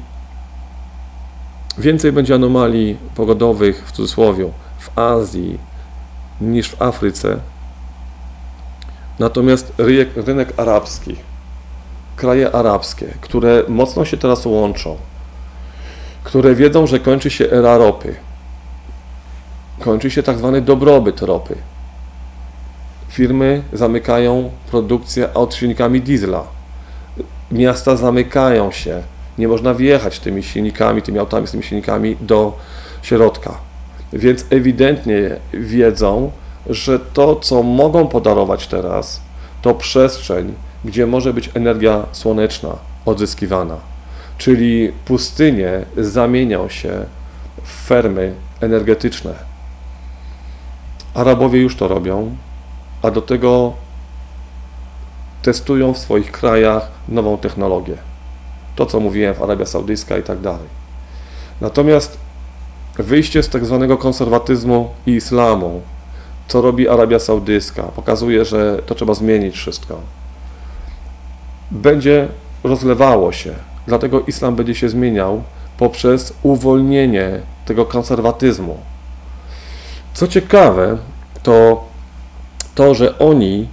[1.78, 5.58] więcej będzie anomalii pogodowych, w cudzysłowie, w Azji
[6.40, 7.38] niż w Afryce.
[9.18, 11.16] Natomiast rynek, rynek arabski,
[12.16, 14.96] kraje arabskie, które mocno się teraz łączą,
[16.24, 18.14] które wiedzą, że kończy się era ropy,
[19.80, 21.56] kończy się tak zwany dobrobyt ropy.
[23.08, 26.44] Firmy zamykają produkcję silnikami diesla.
[27.50, 29.02] Miasta zamykają się.
[29.38, 32.58] Nie można wjechać tymi silnikami, tymi autami, z tymi silnikami do
[33.02, 33.54] środka.
[34.12, 36.30] Więc ewidentnie wiedzą,
[36.66, 39.20] że to, co mogą podarować teraz,
[39.62, 43.76] to przestrzeń, gdzie może być energia słoneczna odzyskiwana.
[44.38, 47.04] Czyli pustynie zamienią się
[47.62, 49.34] w fermy energetyczne.
[51.14, 52.36] Arabowie już to robią,
[53.02, 53.72] a do tego
[55.42, 58.11] testują w swoich krajach nową technologię.
[58.76, 60.82] To, co mówiłem w Arabia Saudyjska i tak dalej.
[61.60, 62.18] Natomiast
[62.98, 65.80] wyjście z tak zwanego konserwatyzmu i islamu,
[66.48, 70.00] co robi Arabia Saudyjska, pokazuje, że to trzeba zmienić wszystko.
[71.70, 72.28] Będzie
[72.64, 73.54] rozlewało się,
[73.86, 75.42] dlatego islam będzie się zmieniał
[75.78, 78.78] poprzez uwolnienie tego konserwatyzmu.
[80.14, 80.98] Co ciekawe,
[81.42, 81.84] to
[82.74, 83.68] to, że oni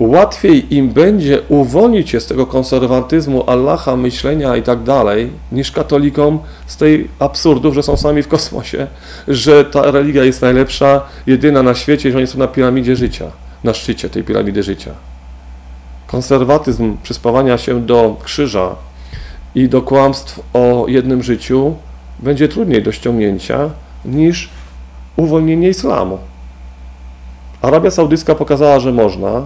[0.00, 6.38] łatwiej im będzie uwolnić się z tego konserwatyzmu Allaha, myślenia i tak dalej, niż katolikom
[6.66, 8.86] z tej absurdów, że są sami w kosmosie,
[9.28, 13.30] że ta religia jest najlepsza, jedyna na świecie, że oni są na piramidzie życia,
[13.64, 14.90] na szczycie tej piramidy życia.
[16.06, 18.74] Konserwatyzm przyspawania się do krzyża
[19.54, 21.74] i do kłamstw o jednym życiu
[22.18, 23.70] będzie trudniej do ściągnięcia
[24.04, 24.50] niż
[25.16, 26.18] uwolnienie islamu.
[27.62, 29.42] Arabia Saudyjska pokazała, że można.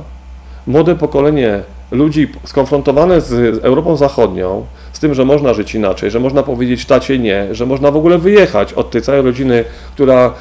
[0.66, 6.42] Młode pokolenie ludzi skonfrontowane z Europą Zachodnią, z tym, że można żyć inaczej, że można
[6.42, 10.33] powiedzieć tacie nie, że można w ogóle wyjechać od tej całej rodziny, która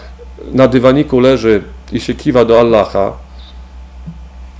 [0.53, 3.13] na dywaniku leży i się kiwa do Allaha,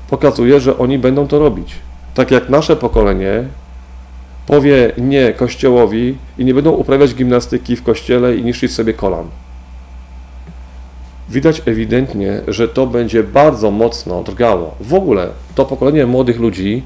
[0.10, 1.76] pokazuje, że oni będą to robić.
[2.14, 3.44] Tak jak nasze pokolenie
[4.48, 9.28] powie nie kościołowi i nie będą uprawiać gimnastyki w kościele i niszczyć sobie kolan
[11.34, 14.76] widać ewidentnie, że to będzie bardzo mocno drgało.
[14.80, 16.84] W ogóle to pokolenie młodych ludzi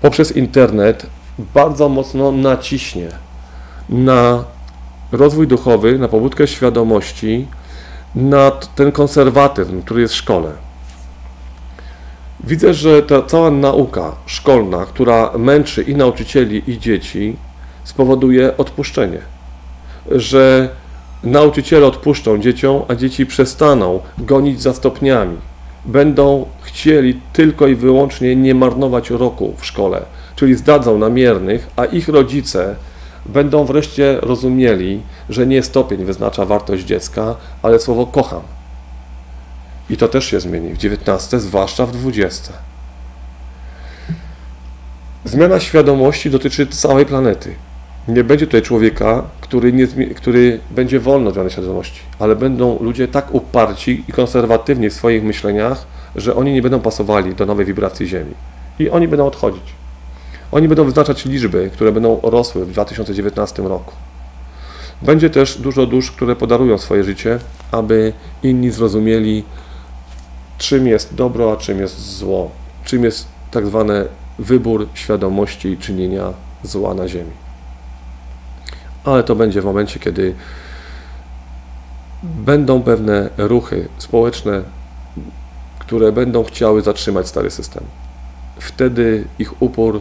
[0.00, 1.06] poprzez internet
[1.54, 3.08] bardzo mocno naciśnie
[3.88, 4.44] na
[5.12, 7.46] rozwój duchowy, na pobudkę świadomości,
[8.14, 10.50] na ten konserwatyzm, który jest w szkole.
[12.44, 17.36] Widzę, że ta cała nauka szkolna, która męczy i nauczycieli, i dzieci,
[17.84, 19.18] spowoduje odpuszczenie.
[20.10, 20.68] Że
[21.24, 25.36] Nauczyciele odpuszczą dzieciom, a dzieci przestaną gonić za stopniami.
[25.84, 30.02] Będą chcieli tylko i wyłącznie nie marnować roku w szkole,
[30.36, 32.76] czyli zdadzą na miernych, a ich rodzice
[33.26, 38.42] będą wreszcie rozumieli, że nie stopień wyznacza wartość dziecka, ale słowo kocham.
[39.90, 42.52] I to też się zmieni w XIX, zwłaszcza w XX.
[45.24, 47.54] Zmiana świadomości dotyczy całej planety.
[48.08, 53.08] Nie będzie tutaj człowieka, który, nie, który będzie wolny od zmiany świadomości, ale będą ludzie
[53.08, 55.86] tak uparci i konserwatywni w swoich myśleniach,
[56.16, 58.34] że oni nie będą pasowali do nowej wibracji Ziemi.
[58.78, 59.62] I oni będą odchodzić.
[60.52, 63.92] Oni będą wyznaczać liczby, które będą rosły w 2019 roku.
[65.02, 67.38] Będzie też dużo dusz, które podarują swoje życie,
[67.70, 68.12] aby
[68.42, 69.44] inni zrozumieli,
[70.58, 72.50] czym jest dobro, a czym jest zło,
[72.84, 74.04] czym jest tak zwany
[74.38, 77.41] wybór świadomości czynienia zła na Ziemi
[79.04, 80.34] ale to będzie w momencie, kiedy
[82.22, 84.62] będą pewne ruchy społeczne,
[85.78, 87.84] które będą chciały zatrzymać stary system.
[88.58, 90.00] Wtedy ich upór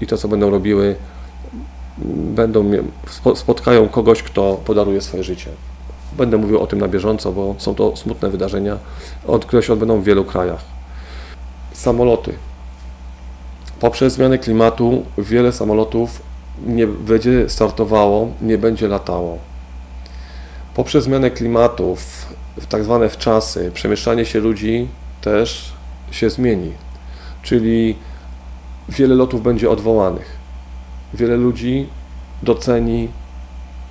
[0.00, 0.96] i to, co będą robiły,
[2.34, 2.70] będą,
[3.34, 5.50] spotkają kogoś, kto podaruje swoje życie.
[6.16, 8.78] Będę mówił o tym na bieżąco, bo są to smutne wydarzenia,
[9.42, 10.64] które się odbędą w wielu krajach.
[11.72, 12.32] Samoloty.
[13.80, 16.22] Poprzez zmianę klimatu wiele samolotów
[16.66, 19.38] nie będzie startowało, nie będzie latało.
[20.74, 22.26] Poprzez zmianę klimatu, w,
[22.60, 24.88] w tak zwane wczasy, przemieszczanie się ludzi
[25.20, 25.72] też
[26.10, 26.72] się zmieni.
[27.42, 27.96] Czyli
[28.88, 30.36] wiele lotów będzie odwołanych.
[31.14, 31.88] Wiele ludzi
[32.42, 33.08] doceni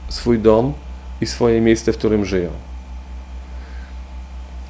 [0.10, 0.73] swój dom
[1.21, 2.49] i swoje miejsce, w którym żyją.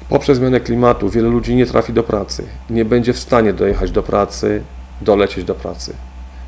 [0.08, 4.02] Poprzez zmianę klimatu wiele ludzi nie trafi do pracy, nie będzie w stanie dojechać do
[4.02, 4.62] pracy,
[5.00, 5.94] dolecieć do pracy,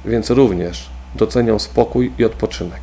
[0.04, 2.80] więc również docenią spokój i odpoczynek.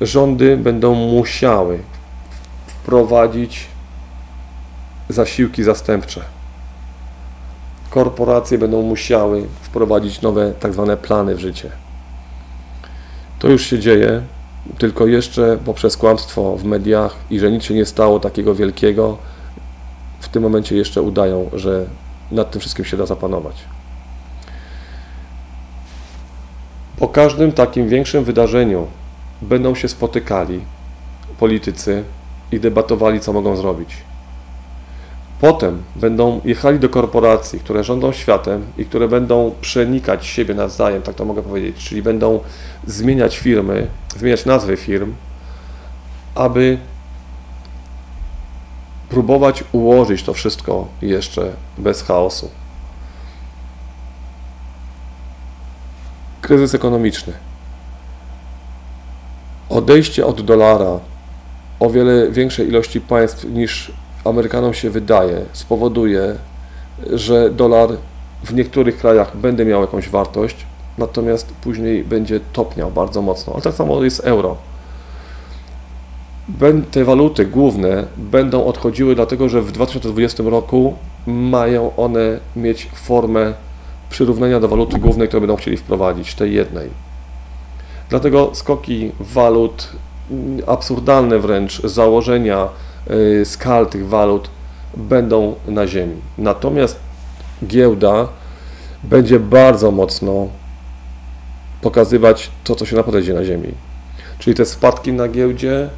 [0.00, 1.78] Rządy będą musiały
[2.66, 3.66] wprowadzić
[5.08, 6.20] zasiłki zastępcze.
[7.90, 11.70] Korporacje będą musiały wprowadzić nowe tak zwane plany w życie.
[13.38, 14.22] To już się dzieje,
[14.78, 19.18] tylko jeszcze poprzez kłamstwo w mediach i że nic się nie stało takiego wielkiego,
[20.20, 21.86] w tym momencie jeszcze udają, że
[22.30, 23.56] nad tym wszystkim się da zapanować.
[26.98, 28.86] Po każdym takim większym wydarzeniu
[29.42, 30.60] będą się spotykali
[31.38, 32.04] politycy
[32.52, 33.96] i debatowali, co mogą zrobić.
[35.40, 41.14] Potem będą jechali do korporacji, które rządzą światem i które będą przenikać siebie nawzajem, tak
[41.14, 42.40] to mogę powiedzieć, czyli będą
[42.86, 45.14] zmieniać firmy, zmieniać nazwy firm,
[46.34, 46.78] aby
[49.08, 52.50] próbować ułożyć to wszystko jeszcze bez chaosu.
[56.48, 57.32] Kryzys ekonomiczny.
[59.68, 60.98] Odejście od dolara
[61.80, 63.92] o wiele większej ilości państw niż
[64.24, 66.34] Amerykanom się wydaje, spowoduje,
[67.12, 67.88] że dolar
[68.44, 70.66] w niektórych krajach będzie miał jakąś wartość,
[70.98, 73.52] natomiast później będzie topniał bardzo mocno.
[73.52, 74.56] Ale tak samo jest euro.
[76.90, 80.94] Te waluty główne będą odchodziły, dlatego że w 2020 roku
[81.26, 83.54] mają one mieć formę
[84.10, 86.90] przyrównania do waluty głównej, którą będą chcieli wprowadzić, tej jednej.
[88.10, 89.88] Dlatego skoki walut,
[90.66, 92.68] absurdalne wręcz założenia
[93.10, 94.50] y, skal tych walut
[94.96, 96.16] będą na ziemi.
[96.38, 96.98] Natomiast
[97.66, 98.28] giełda
[99.04, 100.48] będzie bardzo mocno
[101.80, 103.74] pokazywać to, co się naprawdę na ziemi.
[104.38, 105.88] Czyli te spadki na giełdzie,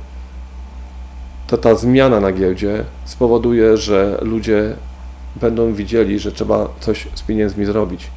[1.47, 4.77] to ta zmiana na giełdzie spowoduje, że ludzie
[5.37, 8.11] będą widzieli, że trzeba coś z pieniędzmi zrobić,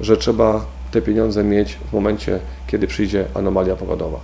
[0.00, 4.20] że trzeba te pieniądze mieć w momencie, kiedy przyjdzie anomalia pogodowa.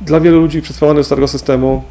[0.00, 1.82] Dla wielu ludzi przyspawanych starego systemu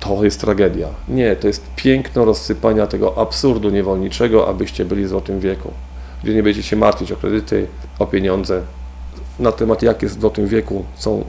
[0.00, 0.88] to jest tragedia.
[1.08, 5.72] Nie, to jest piękno rozsypania tego absurdu niewolniczego, abyście byli w złotym wieku,
[6.22, 7.66] gdzie nie będziecie się martwić o kredyty,
[7.98, 8.62] o pieniądze.
[9.38, 11.24] Na temat jak jest w złotym wieku są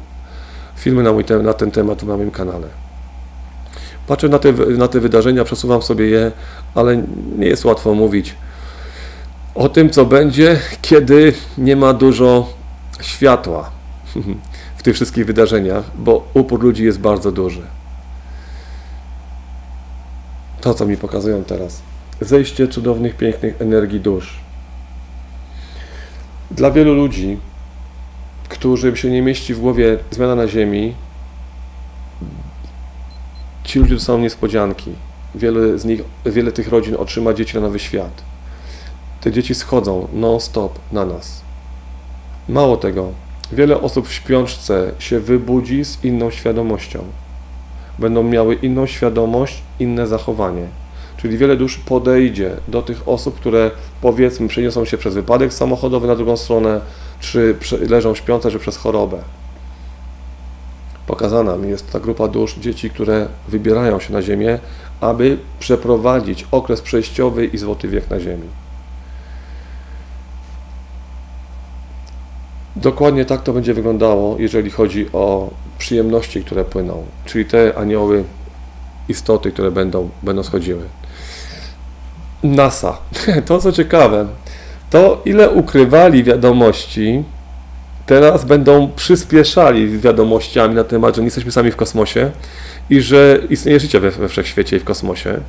[0.75, 2.67] filmy na, mój, na ten temat na moim kanale.
[4.07, 6.31] Patrzę na te, na te wydarzenia, przesuwam sobie je,
[6.75, 7.03] ale
[7.37, 8.35] nie jest łatwo mówić
[9.55, 12.53] o tym, co będzie, kiedy nie ma dużo
[13.01, 13.71] światła
[14.77, 17.61] w tych wszystkich wydarzeniach, bo upór ludzi jest bardzo duży.
[20.61, 21.81] To, co mi pokazują teraz.
[22.21, 24.39] Zejście cudownych, pięknych energii dusz.
[26.51, 27.37] Dla wielu ludzi,
[28.49, 30.93] którym się nie mieści w głowie zmiana na Ziemi,
[33.73, 34.91] ci ludzie są niespodzianki.
[35.35, 38.23] Wiele z nich, wiele tych rodzin otrzyma dzieci na nowy świat.
[39.21, 41.41] Te dzieci schodzą non-stop na nas.
[42.49, 43.11] Mało tego,
[43.51, 47.03] wiele osób w śpiączce się wybudzi z inną świadomością.
[47.99, 50.67] Będą miały inną świadomość, inne zachowanie.
[51.17, 56.15] Czyli wiele dusz podejdzie do tych osób, które powiedzmy przeniosą się przez wypadek samochodowy na
[56.15, 56.81] drugą stronę,
[57.19, 57.55] czy
[57.89, 59.17] leżą śpiące, czy przez chorobę
[61.07, 64.59] pokazana mi jest ta grupa dusz dzieci, które wybierają się na Ziemię,
[65.01, 68.47] aby przeprowadzić okres przejściowy i złoty wiek na Ziemi.
[72.75, 78.23] Dokładnie tak to będzie wyglądało, jeżeli chodzi o przyjemności, które płyną, czyli te anioły,
[79.09, 80.83] istoty, które będą, będą schodziły.
[82.43, 82.97] NASA.
[83.45, 84.27] To co ciekawe,
[84.89, 87.23] to ile ukrywali wiadomości
[88.05, 92.31] teraz będą przyspieszali wiadomościami na temat, że nie jesteśmy sami w kosmosie
[92.89, 95.39] i że istnieje życie we, we wszechświecie i w kosmosie.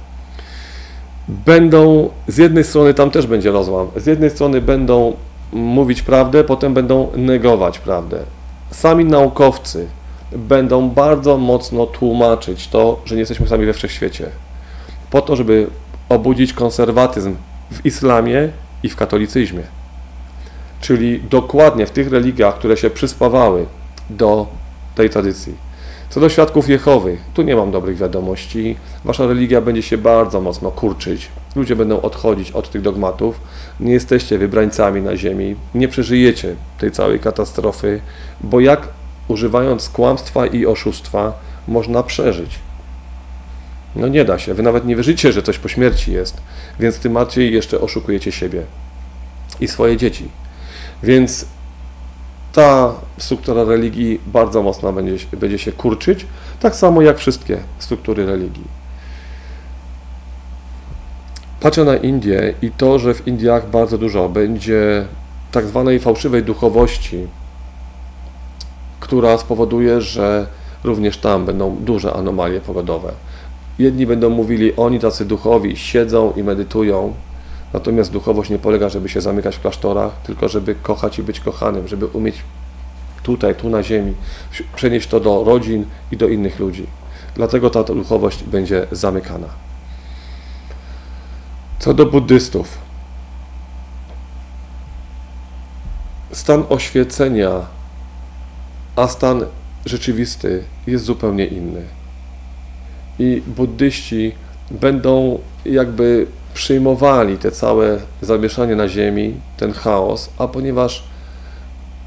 [1.28, 5.16] Będą, z jednej strony tam też będzie rozłam, z jednej strony będą
[5.52, 8.18] mówić prawdę, potem będą negować prawdę.
[8.70, 9.86] Sami naukowcy
[10.32, 14.26] będą bardzo mocno tłumaczyć to, że nie jesteśmy sami we wszechświecie.
[15.10, 15.66] Po to, żeby
[16.08, 17.34] obudzić konserwatyzm
[17.72, 18.48] w islamie
[18.82, 19.62] i w katolicyzmie
[20.84, 23.66] czyli dokładnie w tych religiach, które się przyspawały
[24.10, 24.46] do
[24.94, 25.54] tej tradycji.
[26.10, 28.76] Co do świadków Jehowych, tu nie mam dobrych wiadomości.
[29.04, 31.28] Wasza religia będzie się bardzo mocno kurczyć.
[31.56, 33.40] Ludzie będą odchodzić od tych dogmatów.
[33.80, 35.56] Nie jesteście wybrańcami na ziemi.
[35.74, 38.00] Nie przeżyjecie tej całej katastrofy,
[38.40, 38.88] bo jak
[39.28, 41.32] używając kłamstwa i oszustwa,
[41.68, 42.58] można przeżyć.
[43.96, 44.54] No nie da się.
[44.54, 46.36] Wy nawet nie wierzycie, że coś po śmierci jest,
[46.80, 48.62] więc tym bardziej jeszcze oszukujecie siebie
[49.60, 50.28] i swoje dzieci.
[51.04, 51.46] Więc
[52.52, 56.26] ta struktura religii bardzo mocno będzie, będzie się kurczyć,
[56.60, 58.64] tak samo jak wszystkie struktury religii.
[61.60, 65.04] Patrzę na Indię i to, że w Indiach bardzo dużo będzie
[65.52, 67.26] tak zwanej fałszywej duchowości,
[69.00, 70.46] która spowoduje, że
[70.84, 73.12] również tam będą duże anomalie pogodowe.
[73.78, 77.14] Jedni będą mówili, oni tacy duchowi siedzą i medytują,
[77.74, 81.88] natomiast duchowość nie polega, żeby się zamykać w klasztorach, tylko żeby kochać i być kochanym,
[81.88, 82.42] żeby umieć
[83.22, 84.14] tutaj, tu na ziemi,
[84.76, 86.86] przenieść to do rodzin i do innych ludzi.
[87.34, 89.48] Dlatego ta duchowość będzie zamykana.
[91.78, 92.78] Co do buddystów.
[96.32, 97.50] Stan oświecenia,
[98.96, 99.44] a stan
[99.86, 101.82] rzeczywisty jest zupełnie inny.
[103.18, 104.34] I buddyści
[104.70, 111.04] będą jakby przyjmowali te całe zamieszanie na ziemi, ten chaos, a ponieważ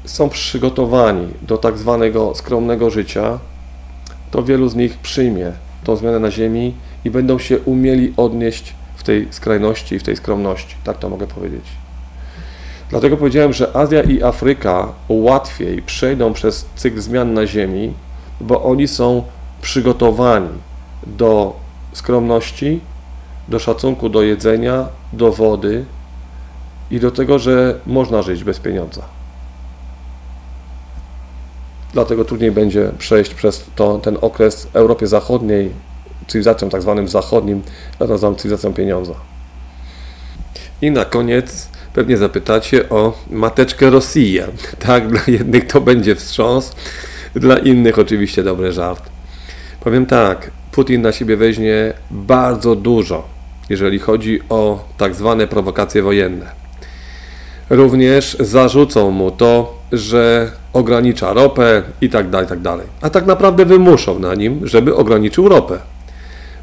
[0.04, 3.38] są przygotowani do tak zwanego skromnego życia,
[4.30, 5.52] to wielu z nich przyjmie
[5.84, 6.74] tą zmianę na ziemi
[7.04, 11.26] i będą się umieli odnieść w tej skrajności i w tej skromności, tak to mogę
[11.26, 11.64] powiedzieć.
[12.90, 17.92] Dlatego powiedziałem, że Azja i Afryka łatwiej przejdą przez cykl zmian na ziemi,
[18.40, 19.22] bo oni są
[19.62, 20.48] przygotowani
[21.06, 21.56] do
[21.92, 22.80] skromności,
[23.48, 25.84] do szacunku do jedzenia, do wody
[26.90, 29.02] i do tego, że można żyć bez pieniądza.
[31.92, 35.70] Dlatego trudniej będzie przejść przez to, ten okres Europie Zachodniej,
[36.26, 37.62] cywilizacją tak zwanym zachodnim,
[38.00, 39.14] ja nazywam cywilizacją pieniądza.
[40.82, 44.46] I na koniec pewnie zapytacie o mateczkę Rosję.
[44.86, 46.72] Tak, dla jednych to będzie wstrząs,
[47.34, 49.02] dla innych oczywiście dobry żart.
[49.80, 53.28] Powiem tak, Putin na siebie weźmie bardzo dużo,
[53.68, 56.46] jeżeli chodzi o tak zwane prowokacje wojenne.
[57.70, 62.86] Również zarzucą mu to, że ogranicza ropę i tak dalej, tak dalej.
[63.00, 65.78] A tak naprawdę wymuszą na nim, żeby ograniczył ropę.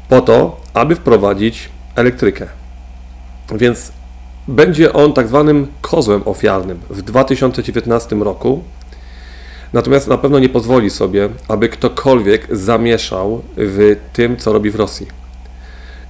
[0.08, 2.46] Po to, aby wprowadzić elektrykę.
[3.54, 3.92] Więc
[4.48, 8.62] będzie on tak zwanym kozłem ofiarnym w 2019 roku.
[9.72, 15.25] Natomiast na pewno nie pozwoli sobie, aby ktokolwiek zamieszał w tym, co robi w Rosji.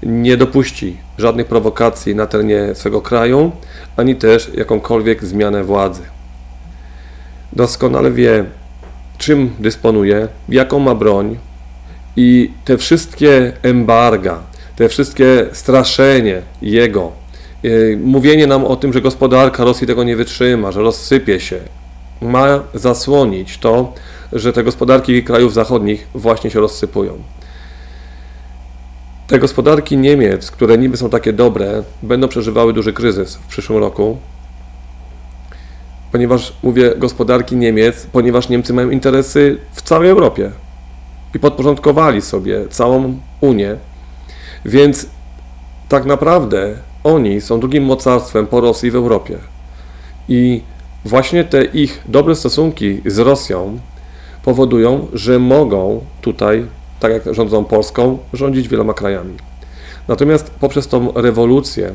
[0.03, 3.53] Nie dopuści żadnych prowokacji na terenie swego kraju,
[3.97, 6.03] ani też jakąkolwiek zmianę władzy.
[7.53, 8.45] Doskonale wie,
[9.19, 11.37] czym dysponuje, jaką ma broń
[12.17, 14.39] i te wszystkie embarga,
[14.77, 17.13] te wszystkie straszenie jego,
[17.63, 21.61] yy, mówienie nam o tym, że gospodarka Rosji tego nie wytrzyma, że rozsypie się,
[22.21, 23.93] ma zasłonić to,
[24.33, 27.19] że te gospodarki krajów zachodnich właśnie się rozsypują.
[29.27, 34.19] Te gospodarki Niemiec, które niby są takie dobre, będą przeżywały duży kryzys w przyszłym roku,
[36.13, 40.51] ponieważ mówię gospodarki Niemiec, ponieważ Niemcy mają interesy w całej Europie
[41.35, 43.77] i podporządkowali sobie całą Unię,
[44.65, 45.07] więc
[45.89, 46.75] tak naprawdę
[47.05, 49.39] oni są drugim mocarstwem po Rosji w Europie.
[50.29, 50.63] I
[51.05, 53.79] właśnie te ich dobre stosunki z Rosją
[54.45, 56.67] powodują, że mogą tutaj,
[57.01, 59.37] tak jak rządzą Polską, rządzić wieloma krajami.
[60.09, 61.95] Natomiast poprzez tą rewolucję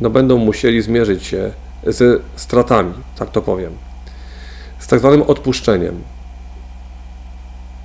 [0.00, 1.52] no będą musieli zmierzyć się
[1.86, 3.72] ze stratami, tak to powiem,
[4.78, 6.02] z tak zwanym odpuszczeniem.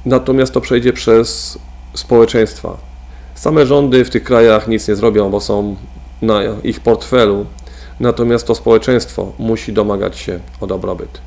[0.06, 1.60] Natomiast to przejdzie przez
[1.94, 2.78] społeczeństwa.
[3.36, 5.76] Same rządy w tych krajach nic nie zrobią, bo są
[6.22, 7.46] na ich portfelu,
[8.00, 11.22] natomiast to społeczeństwo musi domagać się o dobrobyt.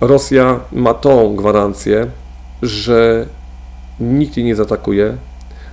[0.00, 2.06] Rosja ma tą gwarancję,
[2.62, 3.26] że
[4.00, 5.16] nikt jej nie zaatakuje,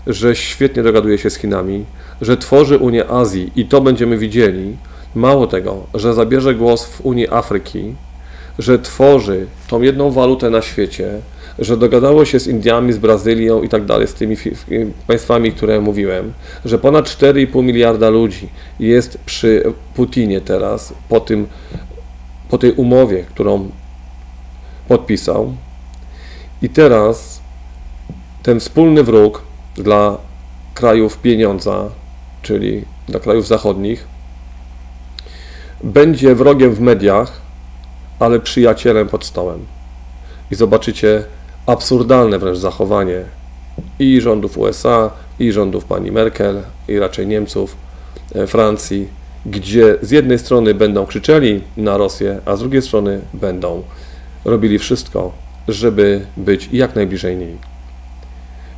[0.08, 1.86] że świetnie dogaduje się z Chinami,
[2.22, 4.78] że tworzy Unię Azji i to będziemy widzieli,
[5.16, 7.96] Mało tego, że zabierze głos w Unii Afryki,
[8.60, 11.20] że tworzy tą jedną walutę na świecie,
[11.60, 14.38] że dogadało się z Indiami, z Brazylią i tak dalej, z tymi
[15.08, 16.34] państwami, które mówiłem,
[16.66, 18.50] że ponad 4,5 miliarda ludzi
[18.80, 21.48] jest przy Putinie teraz po, tym,
[22.50, 23.70] po tej umowie, którą
[24.88, 25.54] podpisał.
[26.62, 27.35] I teraz
[28.46, 29.42] ten wspólny wróg
[29.76, 30.18] dla
[30.74, 31.90] krajów pieniądza,
[32.42, 34.08] czyli dla krajów zachodnich,
[35.84, 37.42] będzie wrogiem w mediach,
[38.20, 39.66] ale przyjacielem pod stołem.
[40.52, 41.24] I zobaczycie
[41.66, 43.24] absurdalne wręcz zachowanie
[44.00, 47.76] i rządów USA, i rządów pani Merkel, i raczej Niemców,
[48.36, 49.08] e, Francji,
[49.46, 53.84] gdzie z jednej strony będą krzyczeli na Rosję, a z drugiej strony będą
[54.46, 55.32] robili wszystko,
[55.68, 57.75] żeby być jak najbliżej niej.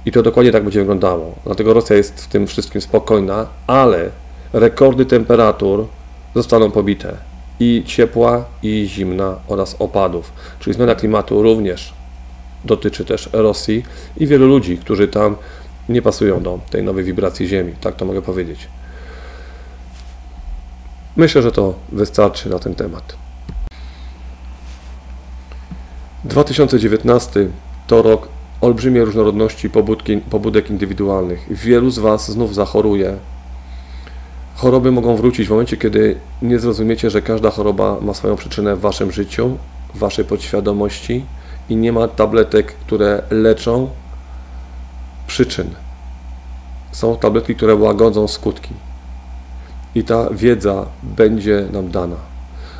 [0.08, 1.36] I to dokładnie tak będzie wyglądało.
[1.46, 4.10] Dlatego Rosja jest w tym wszystkim spokojna, ale
[4.54, 5.86] rekordy temperatur
[6.36, 7.18] zostaną pobite.
[7.60, 10.32] I ciepła, i zimna oraz opadów.
[10.60, 11.94] Czyli zmiana klimatu również
[12.66, 13.84] dotyczy też Rosji
[14.18, 15.36] i wielu ludzi, którzy tam
[15.90, 17.74] nie pasują do tej nowej wibracji Ziemi.
[17.82, 18.68] Tak to mogę powiedzieć.
[21.16, 23.16] Myślę, że to wystarczy na ten temat.
[26.24, 27.48] 2019
[27.88, 31.48] to rok olbrzymiej różnorodności pobudki, pobudek indywidualnych.
[31.50, 33.18] Wielu z Was znów zachoruje.
[34.56, 38.80] Choroby mogą wrócić w momencie, kiedy nie zrozumiecie, że każda choroba ma swoją przyczynę w
[38.80, 39.58] Waszym życiu,
[39.94, 41.26] w Waszej podświadomości
[41.70, 43.90] i nie ma tabletek, które leczą
[45.28, 45.70] przyczyn.
[46.92, 48.74] Są tabletki, które łagodzą skutki.
[49.96, 52.16] I ta wiedza będzie nam dana.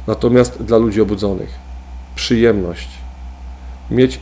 [0.08, 1.50] Natomiast dla ludzi obudzonych,
[2.16, 2.90] przyjemność,
[3.92, 4.20] mieć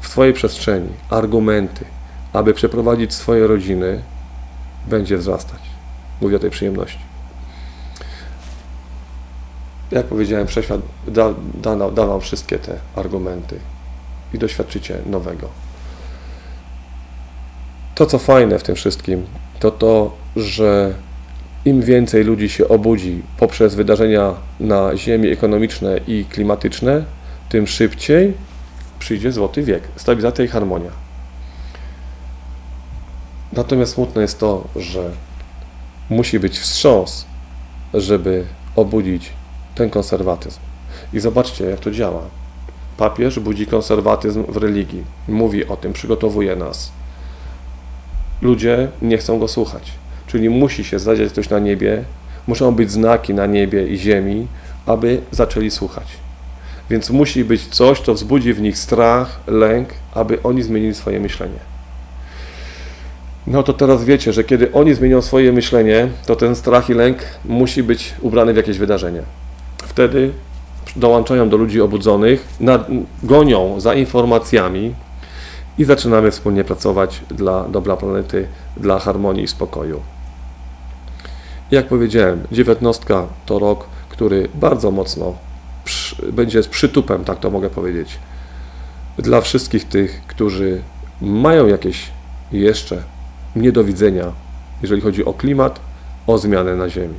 [0.00, 1.84] w swojej przestrzeni argumenty,
[2.32, 4.02] aby przeprowadzić swoje rodziny,
[4.86, 5.60] będzie wzrastać.
[6.20, 6.98] Mówię o tej przyjemności.
[9.90, 13.58] Jak powiedziałem, wszechświat da, da, da Wam wszystkie te argumenty
[14.34, 15.48] i doświadczycie nowego.
[17.94, 19.26] To, co fajne w tym wszystkim,
[19.60, 20.94] to to, że
[21.64, 27.04] im więcej ludzi się obudzi poprzez wydarzenia na Ziemi ekonomiczne i klimatyczne,
[27.48, 28.34] tym szybciej
[28.98, 30.90] przyjdzie złoty wiek, stabilizacja i harmonia.
[33.52, 35.10] Natomiast smutne jest to, że
[36.10, 37.26] musi być wstrząs,
[37.94, 38.44] żeby
[38.76, 39.32] obudzić
[39.74, 40.60] ten konserwatyzm.
[41.12, 42.22] I zobaczcie, jak to działa.
[42.96, 46.92] Papież budzi konserwatyzm w religii, mówi o tym, przygotowuje nas.
[48.42, 49.92] Ludzie nie chcą go słuchać.
[50.26, 52.04] Czyli musi się zadziać coś na niebie,
[52.46, 54.46] muszą być znaki na niebie i ziemi,
[54.86, 56.27] aby zaczęli słuchać.
[56.90, 61.58] Więc musi być coś, co wzbudzi w nich strach, lęk, aby oni zmienili swoje myślenie.
[63.46, 67.18] No to teraz wiecie, że kiedy oni zmienią swoje myślenie, to ten strach i lęk
[67.44, 69.22] musi być ubrany w jakieś wydarzenie.
[69.82, 70.30] Wtedy
[70.96, 72.48] dołączają do ludzi obudzonych,
[73.22, 74.94] gonią za informacjami
[75.78, 80.00] i zaczynamy wspólnie pracować dla dobra planety, dla harmonii i spokoju.
[81.70, 85.34] Jak powiedziałem, dziewiętnostka to rok, który bardzo mocno
[86.32, 88.18] będzie z przytupem, tak to mogę powiedzieć,
[89.18, 90.82] dla wszystkich tych, którzy
[91.20, 92.10] mają jakieś
[92.52, 93.02] jeszcze
[93.56, 94.32] niedowidzenia,
[94.82, 95.80] jeżeli chodzi o klimat,
[96.26, 97.18] o zmianę na Ziemi.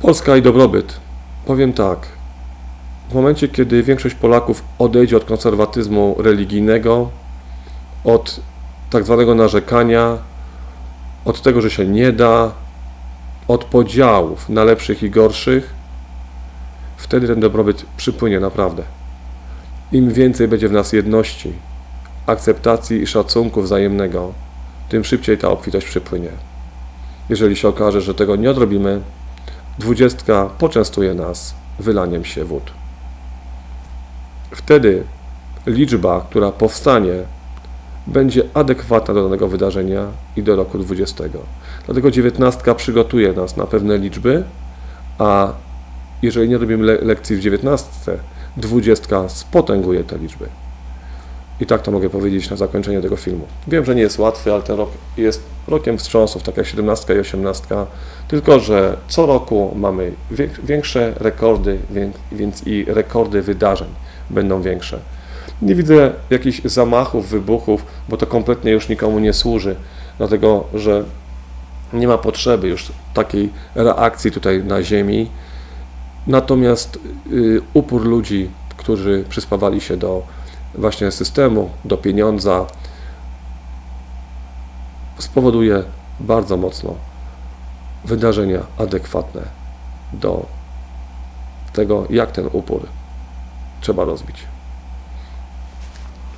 [0.00, 1.00] Polska i dobrobyt.
[1.46, 1.98] Powiem tak.
[3.10, 7.10] W momencie, kiedy większość Polaków odejdzie od konserwatyzmu religijnego,
[8.04, 8.40] od
[8.90, 10.18] tak zwanego narzekania,
[11.24, 12.52] od tego, że się nie da,
[13.48, 15.74] od podziałów na lepszych i gorszych,
[16.96, 18.82] wtedy ten dobrobyt przypłynie naprawdę.
[19.92, 21.52] Im więcej będzie w nas jedności,
[22.26, 24.32] akceptacji i szacunku wzajemnego,
[24.88, 26.30] tym szybciej ta obfitość przypłynie.
[27.28, 29.00] Jeżeli się okaże, że tego nie odrobimy,
[29.78, 32.72] dwudziestka poczęstuje nas wylaniem się wód.
[34.50, 35.04] Wtedy
[35.66, 37.14] liczba, która powstanie,
[38.06, 41.24] będzie adekwatna do danego wydarzenia i do roku 20.
[41.86, 44.44] Dlatego dziewiętnastka przygotuje nas na pewne liczby,
[45.18, 45.52] a
[46.22, 48.18] jeżeli nie robimy le lekcji w dziewiętnastce,
[48.56, 50.46] dwudziestka spotęguje te liczby.
[51.60, 53.46] I tak to mogę powiedzieć na zakończenie tego filmu.
[53.68, 57.18] Wiem, że nie jest łatwy, ale ten rok jest rokiem wstrząsów, tak jak 17 i
[57.18, 57.66] 18,
[58.28, 60.12] tylko że co roku mamy
[60.64, 61.78] większe rekordy,
[62.32, 63.88] więc i rekordy wydarzeń
[64.30, 64.98] będą większe.
[65.62, 69.76] Nie widzę jakichś zamachów, wybuchów, bo to kompletnie już nikomu nie służy,
[70.18, 71.04] dlatego że
[71.92, 75.30] nie ma potrzeby już takiej reakcji tutaj na Ziemi.
[76.26, 76.98] Natomiast
[77.32, 80.22] y, upór ludzi, którzy przyspawali się do
[80.74, 82.66] właśnie systemu, do pieniądza,
[85.18, 85.82] spowoduje
[86.20, 86.94] bardzo mocno
[88.04, 89.42] wydarzenia adekwatne
[90.12, 90.46] do
[91.72, 92.86] tego, jak ten upór
[93.80, 94.51] trzeba rozbić.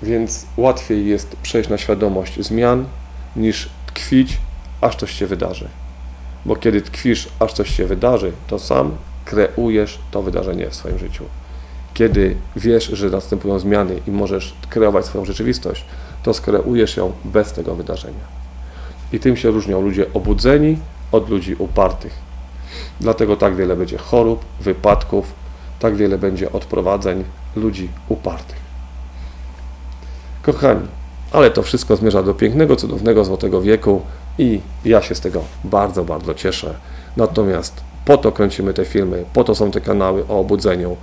[0.03, 2.85] Więc łatwiej jest przejść na świadomość zmian,
[3.37, 4.39] niż tkwić,
[4.81, 5.69] aż coś się wydarzy.
[6.45, 11.25] Bo kiedy tkwisz, aż coś się wydarzy, to sam kreujesz to wydarzenie w swoim życiu.
[11.95, 15.85] Kiedy wiesz, że następują zmiany i możesz kreować swoją rzeczywistość,
[16.23, 18.25] to skreujesz ją bez tego wydarzenia.
[19.13, 20.79] I tym się różnią ludzie obudzeni
[21.13, 22.13] od ludzi upartych.
[23.01, 25.33] Dlatego tak wiele będzie chorób, wypadków,
[25.79, 27.25] tak wiele będzie odprowadzeń
[27.57, 28.64] ludzi upartych.
[30.45, 30.89] Kochani,
[31.33, 34.03] ale to wszystko zmierza do pięknego, cudownego złotego wieku
[34.39, 36.75] i ja się z tego bardzo, bardzo cieszę.
[37.17, 40.97] Natomiast po to kręcimy te filmy, po to są te kanały o obudzeniu,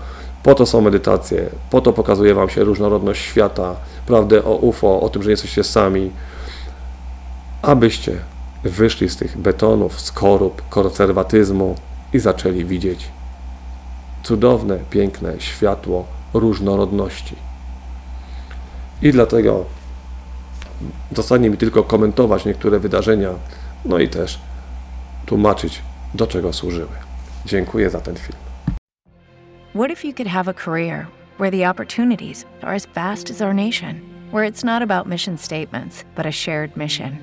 [0.44, 3.76] Po to są medytacje, po to pokazuje Wam się różnorodność świata,
[4.06, 6.12] prawdę o UFO, o tym, że nie jesteście sami,
[7.62, 8.18] abyście
[8.64, 11.76] wyszli z tych betonów, skorup, konserwatyzmu
[12.14, 13.08] i zaczęli widzieć
[14.24, 17.36] cudowne, piękne światło różnorodności.
[19.02, 19.66] I dlatego
[21.12, 23.30] zostanie mi tylko komentować niektóre wydarzenia,
[23.86, 24.40] no i też
[25.26, 25.82] tłumaczyć,
[26.14, 26.96] do czego służyły.
[27.46, 28.38] Dziękuję za ten film.
[29.76, 31.08] What if you could have a career
[31.40, 36.06] where the opportunities are as vast as our nation, where it's not about mission statements,
[36.16, 37.18] but a shared mission?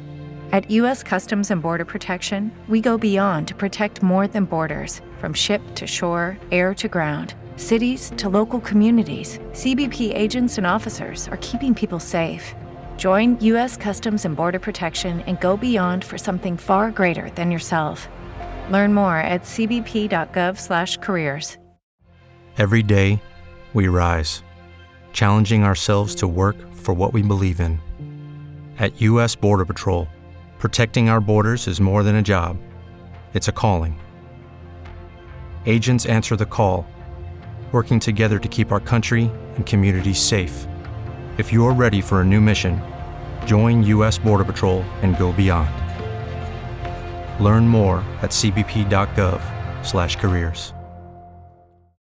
[0.53, 1.05] At U.S.
[1.05, 5.87] Customs and Border Protection, we go beyond to protect more than borders from ship to
[5.87, 9.38] shore, air to ground, cities to local communities.
[9.52, 12.54] CBP agents and officers are keeping people safe.
[12.96, 13.76] Join U.S.
[13.76, 18.09] Customs and Border Protection and go beyond for something far greater than yourself.
[18.70, 21.59] Learn more at cbp.gov/careers.
[22.56, 23.20] Every day,
[23.72, 24.42] we rise,
[25.12, 27.78] challenging ourselves to work for what we believe in.
[28.78, 29.36] At U.S.
[29.36, 30.09] Border Patrol,
[30.59, 32.56] protecting our borders is more than a job,
[33.34, 33.96] it's a calling.
[35.66, 36.84] Agents answer the call,
[37.70, 40.66] working together to keep our country and communities safe.
[41.36, 42.80] If you're ready for a new mission,
[43.44, 44.18] join U.S.
[44.18, 45.70] Border Patrol and go beyond.
[47.44, 50.72] Learn more at cbp.gov/careers.